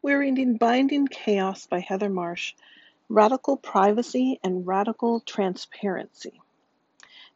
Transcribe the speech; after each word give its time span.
We're 0.00 0.20
reading 0.20 0.58
Binding 0.58 1.08
Chaos 1.08 1.66
by 1.66 1.80
Heather 1.80 2.08
Marsh 2.08 2.54
Radical 3.08 3.56
Privacy 3.56 4.38
and 4.44 4.64
Radical 4.64 5.18
Transparency. 5.18 6.40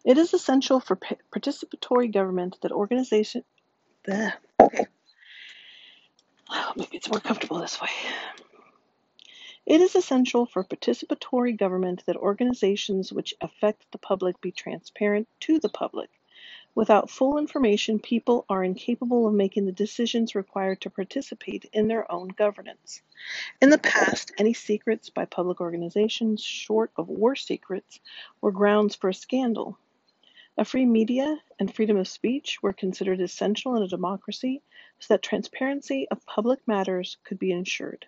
It 0.04 0.16
is 0.16 0.32
essential 0.32 0.78
for 0.78 0.94
participatory 0.96 2.12
government 2.12 2.58
that 2.62 2.70
organization. 2.70 3.42
Maybe 4.06 4.36
it's 6.92 7.10
more 7.10 7.18
comfortable 7.18 7.58
this 7.58 7.80
way. 7.80 7.88
It 9.66 9.80
is 9.80 9.96
essential 9.96 10.46
for 10.46 10.62
participatory 10.62 11.58
government 11.58 12.04
that 12.06 12.16
organizations 12.16 13.12
which 13.12 13.34
affect 13.40 13.90
the 13.90 13.98
public 13.98 14.40
be 14.40 14.52
transparent 14.52 15.26
to 15.40 15.58
the 15.58 15.68
public 15.68 16.10
Without 16.74 17.10
full 17.10 17.36
information, 17.36 17.98
people 17.98 18.46
are 18.48 18.64
incapable 18.64 19.28
of 19.28 19.34
making 19.34 19.66
the 19.66 19.72
decisions 19.72 20.34
required 20.34 20.80
to 20.80 20.90
participate 20.90 21.66
in 21.72 21.86
their 21.86 22.10
own 22.10 22.28
governance. 22.28 23.02
In 23.60 23.68
the 23.68 23.76
past, 23.76 24.32
any 24.38 24.54
secrets 24.54 25.10
by 25.10 25.26
public 25.26 25.60
organizations, 25.60 26.42
short 26.42 26.90
of 26.96 27.08
war 27.08 27.36
secrets, 27.36 28.00
were 28.40 28.52
grounds 28.52 28.94
for 28.94 29.10
a 29.10 29.14
scandal. 29.14 29.76
A 30.56 30.64
free 30.64 30.86
media 30.86 31.42
and 31.58 31.74
freedom 31.74 31.98
of 31.98 32.08
speech 32.08 32.62
were 32.62 32.72
considered 32.72 33.20
essential 33.20 33.76
in 33.76 33.82
a 33.82 33.88
democracy 33.88 34.62
so 34.98 35.12
that 35.12 35.22
transparency 35.22 36.06
of 36.10 36.24
public 36.24 36.66
matters 36.66 37.18
could 37.24 37.38
be 37.38 37.52
ensured. 37.52 38.06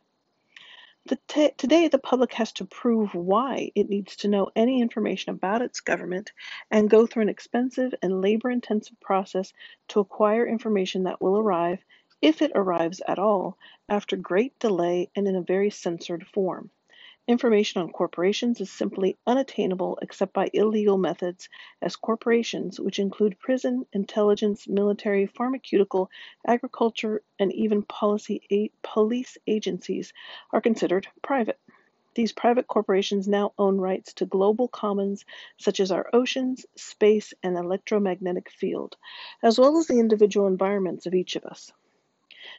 The 1.06 1.18
t- 1.28 1.50
today, 1.58 1.88
the 1.88 1.98
public 1.98 2.32
has 2.34 2.52
to 2.52 2.64
prove 2.64 3.14
why 3.14 3.70
it 3.74 3.90
needs 3.90 4.16
to 4.16 4.28
know 4.28 4.50
any 4.56 4.80
information 4.80 5.34
about 5.34 5.60
its 5.60 5.80
government 5.80 6.32
and 6.70 6.88
go 6.88 7.06
through 7.06 7.24
an 7.24 7.28
expensive 7.28 7.94
and 8.02 8.22
labor 8.22 8.50
intensive 8.50 8.98
process 9.00 9.52
to 9.88 10.00
acquire 10.00 10.46
information 10.46 11.02
that 11.04 11.20
will 11.20 11.38
arrive, 11.38 11.84
if 12.22 12.40
it 12.40 12.52
arrives 12.54 13.02
at 13.06 13.18
all, 13.18 13.58
after 13.88 14.16
great 14.16 14.58
delay 14.58 15.10
and 15.14 15.28
in 15.28 15.36
a 15.36 15.42
very 15.42 15.70
censored 15.70 16.26
form. 16.28 16.70
Information 17.26 17.80
on 17.80 17.90
corporations 17.90 18.60
is 18.60 18.70
simply 18.70 19.16
unattainable 19.26 19.98
except 20.02 20.34
by 20.34 20.50
illegal 20.52 20.98
methods, 20.98 21.48
as 21.80 21.96
corporations, 21.96 22.78
which 22.78 22.98
include 22.98 23.38
prison, 23.38 23.86
intelligence, 23.94 24.68
military, 24.68 25.24
pharmaceutical, 25.24 26.10
agriculture, 26.46 27.22
and 27.38 27.50
even 27.54 27.82
policy 27.82 28.70
police 28.82 29.38
agencies, 29.46 30.12
are 30.52 30.60
considered 30.60 31.08
private. 31.22 31.58
These 32.14 32.32
private 32.32 32.66
corporations 32.66 33.26
now 33.26 33.54
own 33.58 33.78
rights 33.78 34.12
to 34.14 34.26
global 34.26 34.68
commons 34.68 35.24
such 35.56 35.80
as 35.80 35.90
our 35.90 36.10
oceans, 36.12 36.66
space, 36.76 37.32
and 37.42 37.56
electromagnetic 37.56 38.50
field, 38.50 38.98
as 39.42 39.58
well 39.58 39.78
as 39.78 39.86
the 39.86 39.98
individual 39.98 40.46
environments 40.46 41.06
of 41.06 41.14
each 41.14 41.36
of 41.36 41.46
us. 41.46 41.72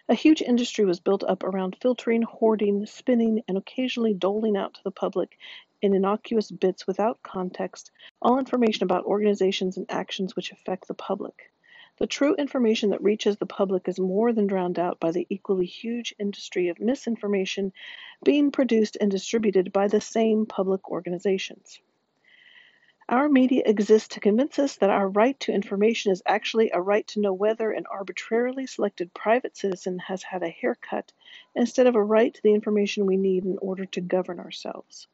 A 0.09 0.15
huge 0.15 0.41
industry 0.41 0.83
was 0.83 0.99
built 0.99 1.23
up 1.23 1.43
around 1.43 1.77
filtering, 1.79 2.23
hoarding, 2.23 2.85
spinning, 2.85 3.43
and 3.47 3.57
occasionally 3.57 4.13
doling 4.13 4.57
out 4.57 4.73
to 4.73 4.83
the 4.83 4.89
public 4.91 5.37
in 5.81 5.93
innocuous 5.93 6.49
bits 6.49 6.87
without 6.87 7.21
context 7.21 7.91
all 8.21 8.39
information 8.39 8.83
about 8.83 9.05
organizations 9.05 9.77
and 9.77 9.85
actions 9.89 10.35
which 10.35 10.51
affect 10.51 10.87
the 10.87 10.95
public. 10.95 11.51
The 11.97 12.07
true 12.07 12.35
information 12.35 12.89
that 12.89 13.03
reaches 13.03 13.37
the 13.37 13.45
public 13.45 13.87
is 13.87 13.99
more 13.99 14.33
than 14.33 14.47
drowned 14.47 14.79
out 14.79 14.99
by 14.99 15.11
the 15.11 15.27
equally 15.29 15.65
huge 15.65 16.13
industry 16.19 16.69
of 16.69 16.79
misinformation 16.79 17.71
being 18.23 18.51
produced 18.51 18.97
and 18.99 19.09
distributed 19.09 19.71
by 19.71 19.87
the 19.87 20.01
same 20.01 20.45
public 20.45 20.89
organizations. 20.89 21.79
Our 23.07 23.29
media 23.29 23.61
exist 23.67 24.13
to 24.13 24.19
convince 24.19 24.57
us 24.57 24.77
that 24.77 24.89
our 24.89 25.07
right 25.07 25.39
to 25.41 25.53
information 25.53 26.11
is 26.11 26.23
actually 26.25 26.71
a 26.71 26.81
right 26.81 27.05
to 27.09 27.21
know 27.21 27.33
whether 27.33 27.69
an 27.69 27.85
arbitrarily 27.85 28.65
selected 28.65 29.13
private 29.13 29.55
citizen 29.55 29.99
has 29.99 30.23
had 30.23 30.41
a 30.41 30.49
haircut 30.49 31.11
instead 31.53 31.85
of 31.85 31.95
a 31.95 32.03
right 32.03 32.33
to 32.33 32.41
the 32.41 32.55
information 32.55 33.05
we 33.05 33.17
need 33.17 33.45
in 33.45 33.59
order 33.59 33.85
to 33.85 34.01
govern 34.01 34.39
ourselves. 34.39 35.07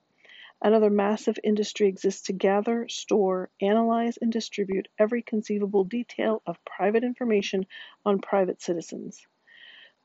Another 0.61 0.89
massive 0.89 1.37
industry 1.43 1.89
exists 1.89 2.21
to 2.27 2.33
gather, 2.33 2.87
store, 2.87 3.49
analyze, 3.59 4.15
and 4.15 4.31
distribute 4.31 4.87
every 4.97 5.21
conceivable 5.21 5.83
detail 5.83 6.41
of 6.45 6.63
private 6.63 7.03
information 7.03 7.65
on 8.05 8.21
private 8.21 8.61
citizens. 8.61 9.27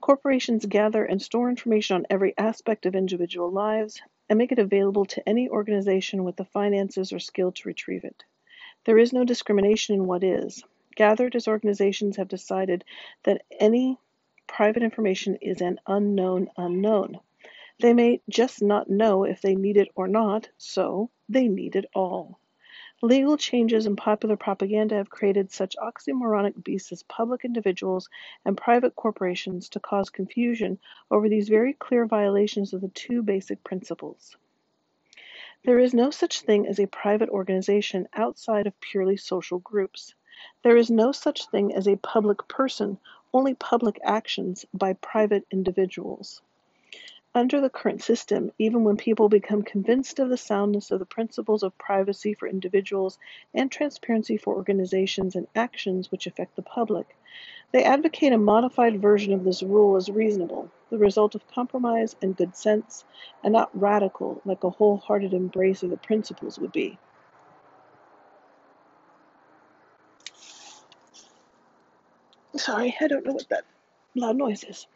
Corporations 0.00 0.66
gather 0.66 1.04
and 1.04 1.22
store 1.22 1.48
information 1.48 1.96
on 1.96 2.06
every 2.10 2.36
aspect 2.36 2.84
of 2.84 2.96
individual 2.96 3.52
lives, 3.52 4.02
and 4.28 4.38
make 4.38 4.52
it 4.52 4.58
available 4.58 5.04
to 5.04 5.28
any 5.28 5.48
organization 5.48 6.24
with 6.24 6.36
the 6.36 6.44
finances 6.44 7.12
or 7.12 7.18
skill 7.18 7.52
to 7.52 7.68
retrieve 7.68 8.04
it. 8.04 8.24
There 8.84 8.98
is 8.98 9.12
no 9.12 9.24
discrimination 9.24 9.94
in 9.94 10.06
what 10.06 10.24
is. 10.24 10.62
Gathered 10.94 11.36
as 11.36 11.48
organizations 11.48 12.16
have 12.16 12.28
decided 12.28 12.84
that 13.24 13.42
any 13.58 13.98
private 14.46 14.82
information 14.82 15.36
is 15.42 15.60
an 15.60 15.78
unknown 15.86 16.48
unknown. 16.56 17.18
They 17.80 17.92
may 17.92 18.22
just 18.28 18.62
not 18.62 18.88
know 18.88 19.24
if 19.24 19.42
they 19.42 19.54
need 19.54 19.76
it 19.76 19.88
or 19.94 20.08
not, 20.08 20.48
so 20.56 21.10
they 21.28 21.48
need 21.48 21.76
it 21.76 21.86
all. 21.94 22.38
Legal 23.02 23.36
changes 23.36 23.84
and 23.84 23.98
popular 23.98 24.38
propaganda 24.38 24.94
have 24.94 25.10
created 25.10 25.52
such 25.52 25.76
oxymoronic 25.76 26.64
beasts 26.64 26.90
as 26.92 27.02
public 27.02 27.44
individuals 27.44 28.08
and 28.42 28.56
private 28.56 28.96
corporations 28.96 29.68
to 29.68 29.78
cause 29.78 30.08
confusion 30.08 30.78
over 31.10 31.28
these 31.28 31.50
very 31.50 31.74
clear 31.74 32.06
violations 32.06 32.72
of 32.72 32.80
the 32.80 32.88
two 32.88 33.22
basic 33.22 33.62
principles. 33.62 34.38
There 35.62 35.78
is 35.78 35.92
no 35.92 36.10
such 36.10 36.40
thing 36.40 36.66
as 36.66 36.80
a 36.80 36.86
private 36.86 37.28
organization 37.28 38.08
outside 38.14 38.66
of 38.66 38.80
purely 38.80 39.18
social 39.18 39.58
groups. 39.58 40.14
There 40.62 40.78
is 40.78 40.90
no 40.90 41.12
such 41.12 41.50
thing 41.50 41.74
as 41.74 41.86
a 41.86 41.96
public 41.96 42.48
person, 42.48 42.98
only 43.34 43.54
public 43.54 43.98
actions 44.02 44.64
by 44.72 44.94
private 44.94 45.44
individuals. 45.50 46.40
Under 47.36 47.60
the 47.60 47.68
current 47.68 48.02
system, 48.02 48.50
even 48.58 48.82
when 48.82 48.96
people 48.96 49.28
become 49.28 49.62
convinced 49.62 50.18
of 50.18 50.30
the 50.30 50.38
soundness 50.38 50.90
of 50.90 51.00
the 51.00 51.04
principles 51.04 51.62
of 51.62 51.76
privacy 51.76 52.32
for 52.32 52.48
individuals 52.48 53.18
and 53.52 53.70
transparency 53.70 54.38
for 54.38 54.54
organizations 54.54 55.36
and 55.36 55.46
actions 55.54 56.10
which 56.10 56.26
affect 56.26 56.56
the 56.56 56.62
public, 56.62 57.14
they 57.72 57.84
advocate 57.84 58.32
a 58.32 58.38
modified 58.38 59.02
version 59.02 59.34
of 59.34 59.44
this 59.44 59.62
rule 59.62 59.96
as 59.96 60.08
reasonable, 60.08 60.70
the 60.88 60.96
result 60.96 61.34
of 61.34 61.46
compromise 61.48 62.16
and 62.22 62.38
good 62.38 62.56
sense, 62.56 63.04
and 63.44 63.52
not 63.52 63.68
radical 63.78 64.40
like 64.46 64.64
a 64.64 64.70
wholehearted 64.70 65.34
embrace 65.34 65.82
of 65.82 65.90
the 65.90 65.98
principles 65.98 66.58
would 66.58 66.72
be. 66.72 66.98
Sorry, 72.56 72.96
I 72.98 73.08
don't 73.08 73.26
know 73.26 73.34
what 73.34 73.50
that 73.50 73.66
loud 74.14 74.38
noise 74.38 74.64
is. 74.64 74.86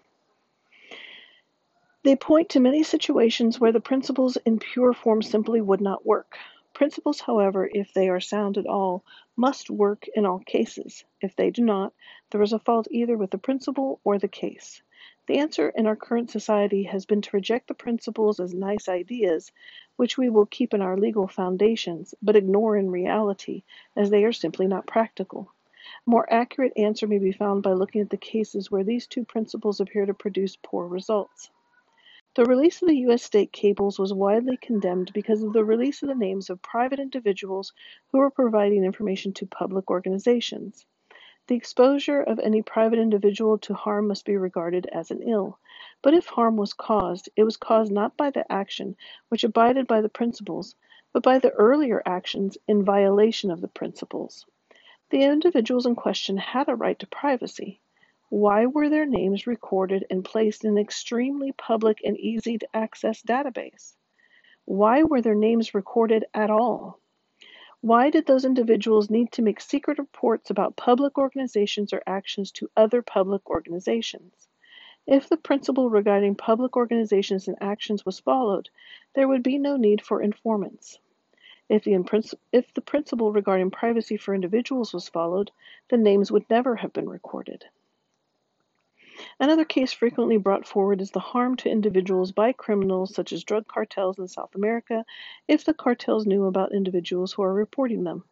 They 2.02 2.16
point 2.16 2.48
to 2.50 2.60
many 2.60 2.82
situations 2.82 3.60
where 3.60 3.72
the 3.72 3.80
principles 3.80 4.38
in 4.46 4.58
pure 4.58 4.94
form 4.94 5.20
simply 5.20 5.60
would 5.60 5.82
not 5.82 6.06
work. 6.06 6.38
Principles, 6.72 7.20
however, 7.20 7.68
if 7.70 7.92
they 7.92 8.08
are 8.08 8.20
sound 8.20 8.56
at 8.56 8.66
all, 8.66 9.04
must 9.36 9.68
work 9.68 10.08
in 10.14 10.24
all 10.24 10.38
cases. 10.38 11.04
If 11.20 11.36
they 11.36 11.50
do 11.50 11.62
not, 11.62 11.92
there 12.30 12.40
is 12.40 12.54
a 12.54 12.58
fault 12.58 12.88
either 12.90 13.18
with 13.18 13.30
the 13.30 13.36
principle 13.36 14.00
or 14.02 14.18
the 14.18 14.28
case. 14.28 14.80
The 15.26 15.36
answer 15.40 15.68
in 15.68 15.86
our 15.86 15.94
current 15.94 16.30
society 16.30 16.84
has 16.84 17.04
been 17.04 17.20
to 17.20 17.36
reject 17.36 17.68
the 17.68 17.74
principles 17.74 18.40
as 18.40 18.54
nice 18.54 18.88
ideas, 18.88 19.52
which 19.96 20.16
we 20.16 20.30
will 20.30 20.46
keep 20.46 20.72
in 20.72 20.80
our 20.80 20.96
legal 20.96 21.28
foundations, 21.28 22.14
but 22.22 22.34
ignore 22.34 22.78
in 22.78 22.90
reality, 22.90 23.62
as 23.94 24.08
they 24.08 24.24
are 24.24 24.32
simply 24.32 24.66
not 24.66 24.86
practical. 24.86 25.52
A 26.06 26.10
more 26.10 26.32
accurate 26.32 26.72
answer 26.78 27.06
may 27.06 27.18
be 27.18 27.32
found 27.32 27.62
by 27.62 27.74
looking 27.74 28.00
at 28.00 28.08
the 28.08 28.16
cases 28.16 28.70
where 28.70 28.84
these 28.84 29.06
two 29.06 29.26
principles 29.26 29.80
appear 29.80 30.06
to 30.06 30.14
produce 30.14 30.56
poor 30.56 30.86
results. 30.86 31.50
The 32.36 32.44
release 32.44 32.80
of 32.80 32.86
the 32.86 32.98
U.S. 32.98 33.24
state 33.24 33.50
cables 33.50 33.98
was 33.98 34.14
widely 34.14 34.56
condemned 34.56 35.12
because 35.12 35.42
of 35.42 35.52
the 35.52 35.64
release 35.64 36.00
of 36.00 36.08
the 36.08 36.14
names 36.14 36.48
of 36.48 36.62
private 36.62 37.00
individuals 37.00 37.72
who 38.12 38.18
were 38.18 38.30
providing 38.30 38.84
information 38.84 39.32
to 39.32 39.46
public 39.46 39.90
organizations. 39.90 40.86
The 41.48 41.56
exposure 41.56 42.22
of 42.22 42.38
any 42.38 42.62
private 42.62 43.00
individual 43.00 43.58
to 43.58 43.74
harm 43.74 44.06
must 44.06 44.24
be 44.24 44.36
regarded 44.36 44.86
as 44.92 45.10
an 45.10 45.24
ill. 45.24 45.58
But 46.02 46.14
if 46.14 46.26
harm 46.26 46.56
was 46.56 46.72
caused, 46.72 47.28
it 47.34 47.42
was 47.42 47.56
caused 47.56 47.90
not 47.90 48.16
by 48.16 48.30
the 48.30 48.50
action 48.50 48.96
which 49.28 49.42
abided 49.42 49.88
by 49.88 50.00
the 50.00 50.08
principles, 50.08 50.76
but 51.12 51.24
by 51.24 51.40
the 51.40 51.50
earlier 51.50 52.00
actions 52.06 52.56
in 52.68 52.84
violation 52.84 53.50
of 53.50 53.60
the 53.60 53.66
principles. 53.66 54.46
The 55.08 55.24
individuals 55.24 55.84
in 55.84 55.96
question 55.96 56.36
had 56.36 56.68
a 56.68 56.76
right 56.76 56.96
to 57.00 57.08
privacy. 57.08 57.80
Why 58.30 58.66
were 58.66 58.88
their 58.88 59.06
names 59.06 59.48
recorded 59.48 60.06
and 60.08 60.24
placed 60.24 60.64
in 60.64 60.70
an 60.70 60.78
extremely 60.78 61.50
public 61.50 62.00
and 62.04 62.16
easy 62.16 62.58
to 62.58 62.76
access 62.76 63.22
database? 63.22 63.96
Why 64.66 65.02
were 65.02 65.20
their 65.20 65.34
names 65.34 65.74
recorded 65.74 66.24
at 66.32 66.48
all? 66.48 67.00
Why 67.80 68.08
did 68.08 68.26
those 68.26 68.44
individuals 68.44 69.10
need 69.10 69.32
to 69.32 69.42
make 69.42 69.60
secret 69.60 69.98
reports 69.98 70.48
about 70.48 70.76
public 70.76 71.18
organizations 71.18 71.92
or 71.92 72.04
actions 72.06 72.52
to 72.52 72.70
other 72.76 73.02
public 73.02 73.50
organizations? 73.50 74.46
If 75.08 75.28
the 75.28 75.36
principle 75.36 75.90
regarding 75.90 76.36
public 76.36 76.76
organizations 76.76 77.48
and 77.48 77.56
actions 77.60 78.06
was 78.06 78.20
followed, 78.20 78.70
there 79.14 79.26
would 79.26 79.42
be 79.42 79.58
no 79.58 79.76
need 79.76 80.02
for 80.02 80.22
informants. 80.22 81.00
If 81.68 81.82
the, 81.82 82.36
if 82.52 82.72
the 82.74 82.80
principle 82.80 83.32
regarding 83.32 83.72
privacy 83.72 84.16
for 84.16 84.36
individuals 84.36 84.94
was 84.94 85.08
followed, 85.08 85.50
the 85.88 85.96
names 85.96 86.30
would 86.30 86.48
never 86.48 86.76
have 86.76 86.92
been 86.92 87.08
recorded. 87.08 87.64
Another 89.38 89.66
case 89.66 89.92
frequently 89.92 90.38
brought 90.38 90.66
forward 90.66 91.02
is 91.02 91.10
the 91.10 91.20
harm 91.20 91.54
to 91.56 91.68
individuals 91.68 92.32
by 92.32 92.52
criminals 92.52 93.14
such 93.14 93.32
as 93.32 93.44
drug 93.44 93.68
cartels 93.68 94.18
in 94.18 94.26
South 94.26 94.54
America 94.54 95.04
if 95.46 95.62
the 95.62 95.74
cartels 95.74 96.24
knew 96.24 96.46
about 96.46 96.72
individuals 96.72 97.34
who 97.34 97.42
are 97.42 97.52
reporting 97.52 98.04
them. 98.04 98.24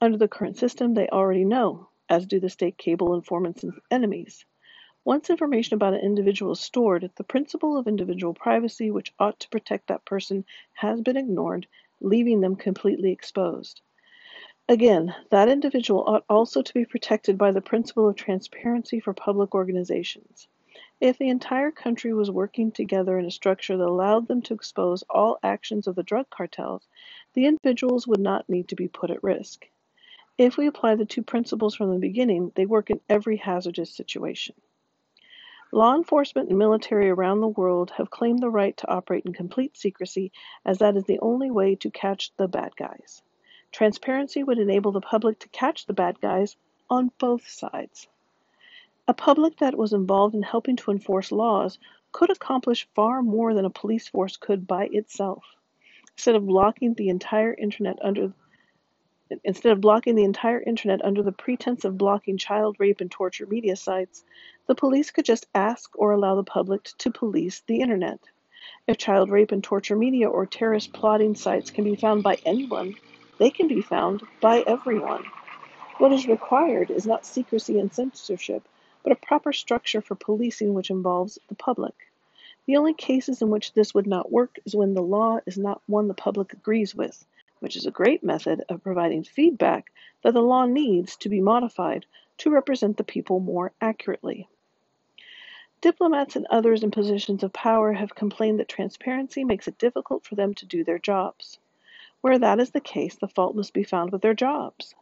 Under 0.00 0.16
the 0.16 0.26
current 0.26 0.56
system, 0.56 0.94
they 0.94 1.08
already 1.08 1.44
know, 1.44 1.88
as 2.08 2.24
do 2.24 2.40
the 2.40 2.48
state 2.48 2.78
cable 2.78 3.14
informants 3.14 3.64
and 3.64 3.78
enemies. 3.90 4.46
Once 5.04 5.28
information 5.28 5.74
about 5.74 5.92
an 5.92 6.00
individual 6.00 6.52
is 6.52 6.60
stored, 6.60 7.10
the 7.16 7.24
principle 7.24 7.76
of 7.76 7.86
individual 7.86 8.32
privacy, 8.32 8.90
which 8.90 9.12
ought 9.18 9.38
to 9.40 9.48
protect 9.50 9.88
that 9.88 10.06
person, 10.06 10.46
has 10.72 11.02
been 11.02 11.18
ignored, 11.18 11.66
leaving 12.00 12.40
them 12.40 12.56
completely 12.56 13.12
exposed. 13.12 13.82
Again, 14.66 15.14
that 15.28 15.50
individual 15.50 16.04
ought 16.06 16.24
also 16.26 16.62
to 16.62 16.72
be 16.72 16.86
protected 16.86 17.36
by 17.36 17.52
the 17.52 17.60
principle 17.60 18.08
of 18.08 18.16
transparency 18.16 18.98
for 18.98 19.12
public 19.12 19.54
organizations. 19.54 20.48
If 21.02 21.18
the 21.18 21.28
entire 21.28 21.70
country 21.70 22.14
was 22.14 22.30
working 22.30 22.72
together 22.72 23.18
in 23.18 23.26
a 23.26 23.30
structure 23.30 23.76
that 23.76 23.86
allowed 23.86 24.26
them 24.26 24.40
to 24.40 24.54
expose 24.54 25.04
all 25.10 25.38
actions 25.42 25.86
of 25.86 25.96
the 25.96 26.02
drug 26.02 26.30
cartels, 26.30 26.88
the 27.34 27.44
individuals 27.44 28.06
would 28.06 28.20
not 28.20 28.48
need 28.48 28.68
to 28.68 28.74
be 28.74 28.88
put 28.88 29.10
at 29.10 29.22
risk. 29.22 29.68
If 30.38 30.56
we 30.56 30.66
apply 30.66 30.94
the 30.94 31.04
two 31.04 31.22
principles 31.22 31.74
from 31.74 31.92
the 31.92 31.98
beginning, 31.98 32.50
they 32.54 32.64
work 32.64 32.88
in 32.88 33.02
every 33.06 33.36
hazardous 33.36 33.94
situation. 33.94 34.54
Law 35.72 35.94
enforcement 35.94 36.48
and 36.48 36.58
military 36.58 37.10
around 37.10 37.40
the 37.40 37.48
world 37.48 37.90
have 37.98 38.08
claimed 38.08 38.40
the 38.40 38.48
right 38.48 38.74
to 38.78 38.90
operate 38.90 39.26
in 39.26 39.34
complete 39.34 39.76
secrecy, 39.76 40.32
as 40.64 40.78
that 40.78 40.96
is 40.96 41.04
the 41.04 41.20
only 41.20 41.50
way 41.50 41.74
to 41.74 41.90
catch 41.90 42.34
the 42.38 42.48
bad 42.48 42.74
guys. 42.76 43.20
Transparency 43.74 44.44
would 44.44 44.60
enable 44.60 44.92
the 44.92 45.00
public 45.00 45.40
to 45.40 45.48
catch 45.48 45.84
the 45.84 45.92
bad 45.92 46.20
guys 46.20 46.54
on 46.88 47.10
both 47.18 47.48
sides. 47.48 48.06
A 49.08 49.12
public 49.12 49.56
that 49.56 49.76
was 49.76 49.92
involved 49.92 50.36
in 50.36 50.44
helping 50.44 50.76
to 50.76 50.92
enforce 50.92 51.32
laws 51.32 51.80
could 52.12 52.30
accomplish 52.30 52.86
far 52.94 53.20
more 53.20 53.52
than 53.52 53.64
a 53.64 53.70
police 53.70 54.06
force 54.06 54.36
could 54.36 54.68
by 54.68 54.88
itself. 54.92 55.42
Instead 56.12 56.36
of 56.36 56.46
blocking 56.46 56.94
the 56.94 57.08
entire 57.08 57.52
internet 57.52 57.98
under 58.00 58.32
instead 59.42 59.72
of 59.72 59.80
blocking 59.80 60.14
the 60.14 60.22
entire 60.22 60.60
internet 60.60 61.04
under 61.04 61.24
the 61.24 61.32
pretense 61.32 61.84
of 61.84 61.98
blocking 61.98 62.38
child 62.38 62.76
rape 62.78 63.00
and 63.00 63.10
torture 63.10 63.46
media 63.46 63.74
sites, 63.74 64.24
the 64.68 64.76
police 64.76 65.10
could 65.10 65.24
just 65.24 65.48
ask 65.52 65.98
or 65.98 66.12
allow 66.12 66.36
the 66.36 66.44
public 66.44 66.84
to 66.98 67.10
police 67.10 67.64
the 67.66 67.80
internet. 67.80 68.20
If 68.86 68.98
child 68.98 69.30
rape 69.30 69.50
and 69.50 69.64
torture 69.64 69.96
media 69.96 70.28
or 70.28 70.46
terrorist 70.46 70.92
plotting 70.92 71.34
sites 71.34 71.72
can 71.72 71.82
be 71.82 71.96
found 71.96 72.22
by 72.22 72.38
anyone, 72.46 72.94
they 73.38 73.50
can 73.50 73.68
be 73.68 73.80
found 73.80 74.22
by 74.40 74.60
everyone. 74.66 75.24
What 75.98 76.12
is 76.12 76.26
required 76.26 76.90
is 76.90 77.06
not 77.06 77.26
secrecy 77.26 77.78
and 77.78 77.92
censorship, 77.92 78.66
but 79.02 79.12
a 79.12 79.26
proper 79.26 79.52
structure 79.52 80.00
for 80.00 80.14
policing 80.14 80.74
which 80.74 80.90
involves 80.90 81.38
the 81.48 81.54
public. 81.54 81.94
The 82.66 82.76
only 82.76 82.94
cases 82.94 83.42
in 83.42 83.50
which 83.50 83.72
this 83.72 83.94
would 83.94 84.06
not 84.06 84.32
work 84.32 84.58
is 84.64 84.74
when 84.74 84.94
the 84.94 85.02
law 85.02 85.38
is 85.46 85.58
not 85.58 85.82
one 85.86 86.08
the 86.08 86.14
public 86.14 86.52
agrees 86.52 86.94
with, 86.94 87.24
which 87.60 87.76
is 87.76 87.86
a 87.86 87.90
great 87.90 88.22
method 88.24 88.64
of 88.68 88.82
providing 88.82 89.22
feedback 89.22 89.92
that 90.22 90.34
the 90.34 90.42
law 90.42 90.64
needs 90.64 91.16
to 91.16 91.28
be 91.28 91.40
modified 91.40 92.06
to 92.38 92.50
represent 92.50 92.96
the 92.96 93.04
people 93.04 93.40
more 93.40 93.72
accurately. 93.80 94.48
Diplomats 95.80 96.36
and 96.36 96.46
others 96.50 96.82
in 96.82 96.90
positions 96.90 97.42
of 97.42 97.52
power 97.52 97.92
have 97.92 98.14
complained 98.14 98.58
that 98.58 98.68
transparency 98.68 99.44
makes 99.44 99.68
it 99.68 99.78
difficult 99.78 100.24
for 100.24 100.34
them 100.34 100.54
to 100.54 100.66
do 100.66 100.82
their 100.82 100.98
jobs. 100.98 101.58
Where 102.24 102.38
that 102.38 102.58
is 102.58 102.70
the 102.70 102.80
case, 102.80 103.16
the 103.16 103.28
fault 103.28 103.54
must 103.54 103.74
be 103.74 103.82
found 103.82 104.10
with 104.10 104.22
their 104.22 104.32
jobs. 104.32 104.94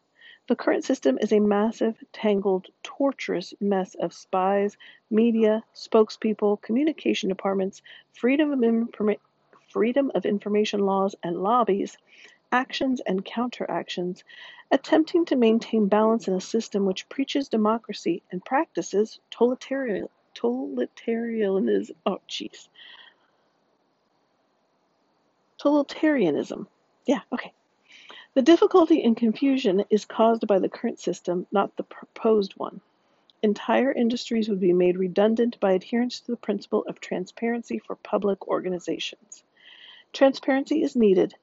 The 0.49 0.57
current 0.57 0.83
system 0.83 1.19
is 1.19 1.33
a 1.33 1.39
massive, 1.39 1.95
tangled, 2.13 2.67
torturous 2.83 3.55
mess 3.61 3.95
of 3.95 4.13
spies, 4.13 4.77
media, 5.09 5.63
spokespeople, 5.73 6.61
communication 6.63 7.29
departments, 7.29 7.81
freedom 8.13 8.51
of, 8.51 9.19
freedom 9.69 10.11
of 10.17 10.27
information 10.27 10.81
laws 10.81 11.15
and 11.23 11.41
lobbies, 11.41 11.97
actions 12.51 13.01
and 13.07 13.25
counteractions, 13.25 14.25
attempting 14.73 15.25
to 15.27 15.37
maintain 15.37 15.87
balance 15.87 16.27
in 16.27 16.35
a 16.35 16.41
system 16.41 16.87
which 16.87 17.09
preaches 17.09 17.49
democracy 17.49 18.21
and 18.33 18.45
practices 18.45 19.21
totalitarian, 19.31 20.09
totalitarianism. 20.35 21.93
Oh, 22.05 22.21
jeez. 22.29 22.67
Totalitarianism. 25.61 26.67
Yeah, 27.07 27.21
okay. 27.33 27.53
The 28.35 28.43
difficulty 28.43 29.03
and 29.03 29.17
confusion 29.17 29.85
is 29.91 30.05
caused 30.05 30.47
by 30.47 30.59
the 30.59 30.69
current 30.69 30.99
system, 30.99 31.47
not 31.53 31.77
the 31.77 31.83
proposed 31.83 32.55
one. 32.57 32.81
Entire 33.43 33.93
industries 33.93 34.49
would 34.49 34.61
be 34.61 34.73
made 34.73 34.97
redundant 34.97 35.59
by 35.59 35.73
adherence 35.73 36.21
to 36.21 36.31
the 36.31 36.37
principle 36.37 36.85
of 36.87 37.01
transparency 37.01 37.79
for 37.79 37.97
public 37.97 38.47
organizations. 38.49 39.43
Transparency 40.13 40.83
is 40.83 40.95
needed, 40.95 41.35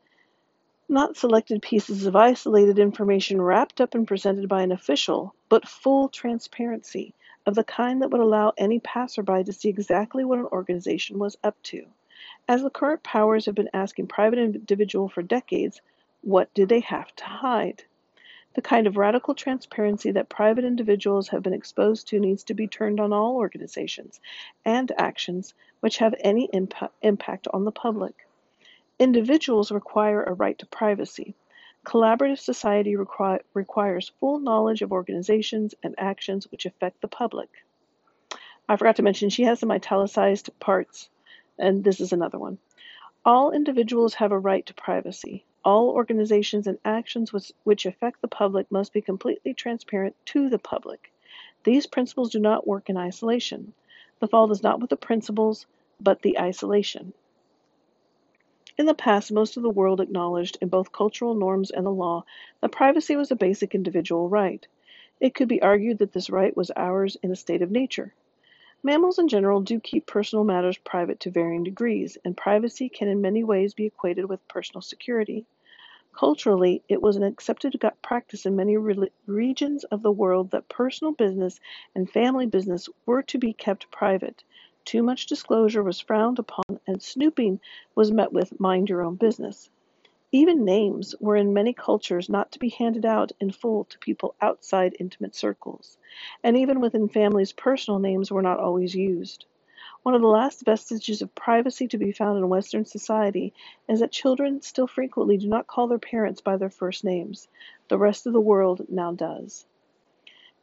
not 0.87 1.17
selected 1.17 1.61
pieces 1.61 2.05
of 2.05 2.15
isolated 2.15 2.79
information 2.79 3.41
wrapped 3.41 3.81
up 3.81 3.93
and 3.93 4.07
presented 4.07 4.49
by 4.49 4.63
an 4.63 4.71
official, 4.71 5.35
but 5.49 5.67
full 5.67 6.09
transparency 6.09 7.13
of 7.45 7.53
the 7.53 7.63
kind 7.63 8.01
that 8.01 8.09
would 8.09 8.21
allow 8.21 8.53
any 8.57 8.79
passerby 8.79 9.43
to 9.43 9.53
see 9.53 9.69
exactly 9.69 10.23
what 10.23 10.39
an 10.39 10.45
organization 10.45 11.19
was 11.19 11.37
up 11.43 11.61
to. 11.63 11.85
As 12.47 12.63
the 12.63 12.69
current 12.69 13.03
powers 13.03 13.45
have 13.45 13.55
been 13.55 13.69
asking 13.73 14.07
private 14.07 14.39
individual 14.39 15.07
for 15.07 15.21
decades, 15.21 15.81
what 16.21 16.53
do 16.53 16.65
they 16.65 16.81
have 16.81 17.15
to 17.15 17.23
hide? 17.23 17.83
The 18.55 18.61
kind 18.61 18.87
of 18.87 18.97
radical 18.97 19.35
transparency 19.35 20.11
that 20.11 20.27
private 20.27 20.65
individuals 20.65 21.29
have 21.29 21.43
been 21.43 21.53
exposed 21.53 22.07
to 22.07 22.19
needs 22.19 22.43
to 22.45 22.53
be 22.53 22.67
turned 22.67 22.99
on 22.99 23.13
all 23.13 23.35
organizations 23.35 24.19
and 24.65 24.91
actions 24.97 25.53
which 25.79 25.99
have 25.99 26.15
any 26.19 26.47
impa- 26.47 26.89
impact 27.01 27.47
on 27.53 27.63
the 27.63 27.71
public. 27.71 28.27
Individuals 28.97 29.71
require 29.71 30.23
a 30.23 30.33
right 30.33 30.57
to 30.59 30.65
privacy. 30.65 31.35
Collaborative 31.85 32.39
society 32.39 32.95
require, 32.95 33.41
requires 33.53 34.11
full 34.19 34.39
knowledge 34.39 34.81
of 34.81 34.91
organizations 34.91 35.75
and 35.83 35.95
actions 35.97 36.51
which 36.51 36.65
affect 36.65 36.99
the 37.01 37.07
public. 37.07 37.49
I 38.67 38.75
forgot 38.75 38.97
to 38.97 39.03
mention 39.03 39.29
she 39.29 39.43
has 39.43 39.59
some 39.59 39.71
italicized 39.71 40.49
parts 40.59 41.09
and 41.59 41.83
this 41.83 41.99
is 41.99 42.13
another 42.13 42.39
one. 42.39 42.57
All 43.25 43.51
individuals 43.51 44.13
have 44.15 44.31
a 44.31 44.39
right 44.39 44.65
to 44.65 44.73
privacy. 44.73 45.45
All 45.63 45.89
organizations 45.89 46.67
and 46.67 46.79
actions 46.85 47.33
which, 47.33 47.85
affect 47.85 48.21
the 48.21 48.27
public 48.27 48.71
must 48.71 48.93
be 48.93 49.01
completely 49.01 49.53
transparent 49.53 50.15
to 50.27 50.49
the 50.49 50.57
public. 50.57 51.11
These 51.65 51.85
principles 51.85 52.31
do 52.31 52.39
not 52.39 52.65
work 52.65 52.89
in 52.89 52.97
isolation. 52.97 53.73
The 54.19 54.27
fault 54.27 54.51
is 54.51 54.63
not 54.63 54.79
with 54.79 54.89
the 54.89 54.95
principles, 54.95 55.65
but 55.99 56.21
the 56.21 56.39
isolation. 56.39 57.13
In 58.77 58.85
the 58.85 58.93
past, 58.93 59.33
most 59.33 59.57
of 59.57 59.63
the 59.63 59.69
world 59.69 59.99
acknowledged, 59.99 60.57
in 60.61 60.69
both 60.69 60.93
cultural 60.93 61.35
norms 61.35 61.69
and 61.69 61.85
the 61.85 61.91
law, 61.91 62.23
that 62.61 62.71
privacy 62.71 63.17
was 63.17 63.29
a 63.29 63.35
basic 63.35 63.75
individual 63.75 64.29
right. 64.29 64.65
It 65.19 65.35
could 65.35 65.49
be 65.49 65.61
argued 65.61 65.97
that 65.97 66.13
this 66.13 66.29
right 66.29 66.55
was 66.55 66.71
ours 66.73 67.17
in 67.21 67.31
a 67.31 67.35
state 67.35 67.61
of 67.61 67.71
nature. 67.71 68.13
Mammals 68.81 69.19
in 69.19 69.27
general 69.27 69.59
do 69.59 69.77
keep 69.77 70.05
personal 70.05 70.45
matters 70.45 70.77
private 70.77 71.19
to 71.19 71.29
varying 71.29 71.65
degrees, 71.65 72.17
and 72.23 72.37
privacy 72.37 72.87
can 72.87 73.09
in 73.09 73.19
many 73.19 73.43
ways 73.43 73.73
be 73.73 73.85
equated 73.85 74.29
with 74.29 74.47
personal 74.47 74.81
security. 74.81 75.45
Culturally, 76.13 76.81
it 76.87 77.01
was 77.01 77.17
an 77.17 77.23
accepted 77.23 77.77
practice 78.01 78.45
in 78.45 78.55
many 78.55 78.77
re- 78.77 79.11
regions 79.25 79.83
of 79.83 80.01
the 80.01 80.13
world 80.13 80.51
that 80.51 80.69
personal 80.69 81.11
business 81.11 81.59
and 81.93 82.09
family 82.09 82.45
business 82.45 82.87
were 83.05 83.21
to 83.23 83.37
be 83.37 83.51
kept 83.51 83.91
private. 83.91 84.43
Too 84.85 85.03
much 85.03 85.25
disclosure 85.25 85.83
was 85.83 85.99
frowned 85.99 86.39
upon, 86.39 86.79
and 86.87 87.01
snooping 87.01 87.59
was 87.95 88.13
met 88.13 88.31
with 88.31 88.59
mind 88.61 88.87
your 88.87 89.01
own 89.01 89.15
business. 89.15 89.69
Even 90.31 90.63
names 90.63 91.15
were 91.19 91.35
in 91.35 91.55
many 91.55 91.73
cultures 91.73 92.29
not 92.29 92.51
to 92.51 92.59
be 92.59 92.69
handed 92.69 93.03
out 93.03 93.31
in 93.39 93.49
full 93.49 93.85
to 93.85 93.97
people 93.97 94.35
outside 94.39 94.95
intimate 94.99 95.33
circles, 95.33 95.97
and 96.43 96.55
even 96.55 96.79
within 96.79 97.09
families 97.09 97.51
personal 97.51 97.99
names 97.99 98.31
were 98.31 98.43
not 98.43 98.59
always 98.59 98.93
used. 98.93 99.45
One 100.03 100.13
of 100.13 100.21
the 100.21 100.27
last 100.27 100.63
vestiges 100.63 101.23
of 101.23 101.33
privacy 101.33 101.87
to 101.87 101.97
be 101.97 102.11
found 102.11 102.37
in 102.37 102.47
Western 102.47 102.85
society 102.85 103.53
is 103.87 104.01
that 104.01 104.11
children 104.11 104.61
still 104.61 104.85
frequently 104.85 105.35
do 105.37 105.47
not 105.47 105.65
call 105.65 105.87
their 105.87 105.97
parents 105.97 106.41
by 106.41 106.57
their 106.57 106.69
first 106.69 107.03
names. 107.03 107.47
The 107.87 107.97
rest 107.97 108.27
of 108.27 108.33
the 108.33 108.39
world 108.39 108.85
now 108.87 109.13
does. 109.13 109.65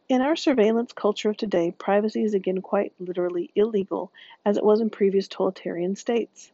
In 0.08 0.20
our 0.20 0.36
surveillance 0.36 0.92
culture 0.92 1.30
of 1.30 1.36
today, 1.36 1.72
privacy 1.72 2.22
is 2.22 2.34
again 2.34 2.62
quite 2.62 2.92
literally 3.00 3.50
illegal, 3.56 4.12
as 4.44 4.56
it 4.56 4.64
was 4.64 4.80
in 4.80 4.90
previous 4.90 5.26
totalitarian 5.26 5.96
states. 5.96 6.52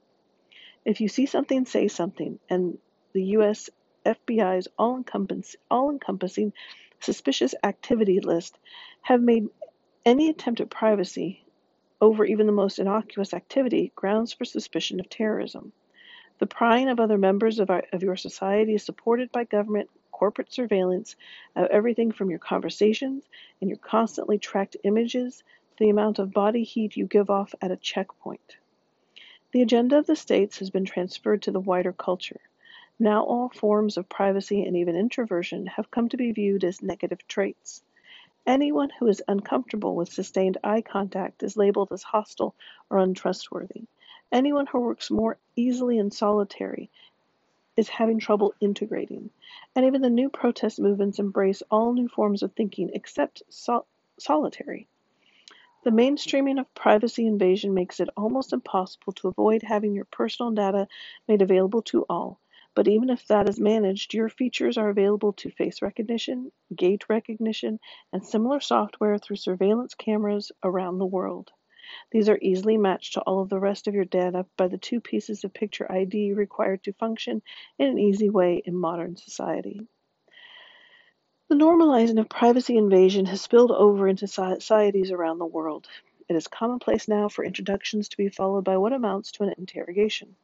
If 0.87 1.03
you 1.03 1.09
see 1.09 1.27
something, 1.27 1.67
say 1.67 1.89
something, 1.89 2.39
and 2.49 2.79
the 3.13 3.23
U.S. 3.37 3.71
FBI's 4.05 4.69
all-encompassing 4.79 6.53
suspicious 7.01 7.55
activity 7.63 8.21
list 8.21 8.59
have 9.03 9.21
made 9.21 9.49
any 10.05 10.29
attempt 10.29 10.61
at 10.61 10.71
privacy 10.71 11.45
over 12.01 12.25
even 12.25 12.47
the 12.47 12.53
most 12.53 12.79
innocuous 12.79 13.33
activity 13.33 13.93
grounds 13.95 14.33
for 14.33 14.45
suspicion 14.45 14.99
of 14.99 15.09
terrorism. 15.09 15.73
The 16.39 16.47
prying 16.47 16.89
of 16.89 16.99
other 16.99 17.19
members 17.19 17.61
of, 17.61 17.71
our, 17.71 17.85
of 17.93 18.03
your 18.03 18.17
society 18.17 18.75
is 18.75 18.85
supported 18.85 19.31
by 19.31 19.45
government 19.45 19.89
corporate 20.11 20.53
surveillance 20.53 21.17
of 21.57 21.67
everything 21.67 22.13
from 22.13 22.31
your 22.31 22.39
conversations 22.39 23.25
and 23.61 23.69
your 23.69 23.79
constantly 23.79 24.39
tracked 24.39 24.77
images, 24.85 25.43
to 25.77 25.85
the 25.85 25.91
amount 25.91 26.19
of 26.19 26.33
body 26.33 26.63
heat 26.65 26.97
you 26.97 27.07
give 27.07 27.31
off 27.31 27.55
at 27.61 27.71
a 27.71 27.77
checkpoint. 27.77 28.57
The 29.53 29.63
agenda 29.63 29.99
of 29.99 30.07
the 30.07 30.17
states 30.17 30.59
has 30.59 30.71
been 30.71 30.85
transferred 30.85 31.43
to 31.43 31.51
the 31.51 31.61
wider 31.61 31.93
culture. 31.93 32.41
Now 33.03 33.25
all 33.25 33.49
forms 33.49 33.97
of 33.97 34.09
privacy 34.09 34.63
and 34.63 34.77
even 34.77 34.95
introversion 34.95 35.67
have 35.67 35.91
come 35.91 36.09
to 36.11 36.17
be 36.17 36.31
viewed 36.31 36.63
as 36.63 36.83
negative 36.83 37.27
traits. 37.27 37.83
Anyone 38.47 38.91
who 38.91 39.09
is 39.09 39.21
uncomfortable 39.27 39.97
with 39.97 40.13
sustained 40.13 40.59
eye 40.63 40.83
contact 40.83 41.43
is 41.43 41.57
labeled 41.57 41.91
as 41.91 42.05
hostile 42.05 42.55
or 42.89 42.99
untrustworthy. 42.99 43.87
Anyone 44.31 44.67
who 44.67 44.79
works 44.79 45.11
more 45.11 45.37
easily 45.57 45.99
in 45.99 46.13
solitary 46.13 46.91
is 47.77 47.89
having 47.89 48.21
trouble 48.21 48.55
integrating. 48.61 49.31
And 49.75 49.85
even 49.85 50.01
the 50.01 50.09
new 50.09 50.31
protest 50.31 50.79
movements 50.79 51.19
embrace 51.19 51.61
all 51.73 51.95
new 51.95 52.07
forms 52.07 52.45
of 52.45 52.53
thinking 52.53 52.91
except 52.95 53.43
sol- 53.49 53.89
solitary. 54.21 54.87
The 55.83 55.91
mainstreaming 55.91 56.61
of 56.61 56.73
privacy 56.73 57.27
invasion 57.27 57.75
makes 57.75 57.99
it 57.99 58.11
almost 58.17 58.53
impossible 58.53 59.13
to 59.15 59.27
avoid 59.27 59.65
having 59.65 59.93
your 59.93 60.05
personal 60.05 60.53
data 60.53 60.87
made 61.27 61.43
available 61.43 61.83
to 61.83 62.07
all. 62.09 62.39
But 62.75 62.89
even 62.89 63.11
if 63.11 63.27
that 63.27 63.49
is 63.49 63.61
managed, 63.61 64.15
your 64.15 64.31
features 64.31 64.79
are 64.79 64.89
available 64.89 65.35
to 65.35 65.51
face 65.51 65.83
recognition, 65.83 66.53
gait 66.75 67.09
recognition, 67.09 67.79
and 68.13 68.25
similar 68.25 68.61
software 68.61 69.19
through 69.19 69.37
surveillance 69.37 69.95
cameras 69.95 70.53
around 70.63 70.99
the 70.99 71.07
world. 71.07 71.53
These 72.11 72.31
are 72.31 72.39
easily 72.41 72.79
matched 72.79 73.15
to 73.15 73.21
all 73.21 73.41
of 73.41 73.51
the 73.51 73.59
rest 73.59 73.89
of 73.89 73.95
your 73.95 74.07
data 74.07 74.47
by 74.57 74.69
the 74.69 74.79
two 74.79 75.01
pieces 75.01 75.45
of 75.45 75.53
picture 75.53 75.91
ID 75.91 76.33
required 76.33 76.83
to 76.85 76.95
function 76.95 77.43
in 77.79 77.89
an 77.89 77.99
easy 77.99 78.31
way 78.31 78.63
in 78.65 78.75
modern 78.75 79.17
society. 79.17 79.87
The 81.49 81.57
normalizing 81.57 82.19
of 82.19 82.31
privacy 82.31 82.79
invasion 82.79 83.27
has 83.27 83.43
spilled 83.43 83.73
over 83.73 84.09
into 84.09 84.27
societies 84.27 85.11
around 85.11 85.39
the 85.39 85.45
world. 85.45 85.87
It 86.29 86.37
is 86.37 86.49
commonplace 86.49 87.09
now 87.09 87.29
for 87.29 87.45
introductions 87.45 88.09
to 88.09 88.17
be 88.17 88.31
followed 88.31 88.65
by 88.65 88.79
what 88.79 88.95
amounts 88.95 89.33
to 89.33 89.43
an 89.43 89.55
interrogation, 89.59 90.37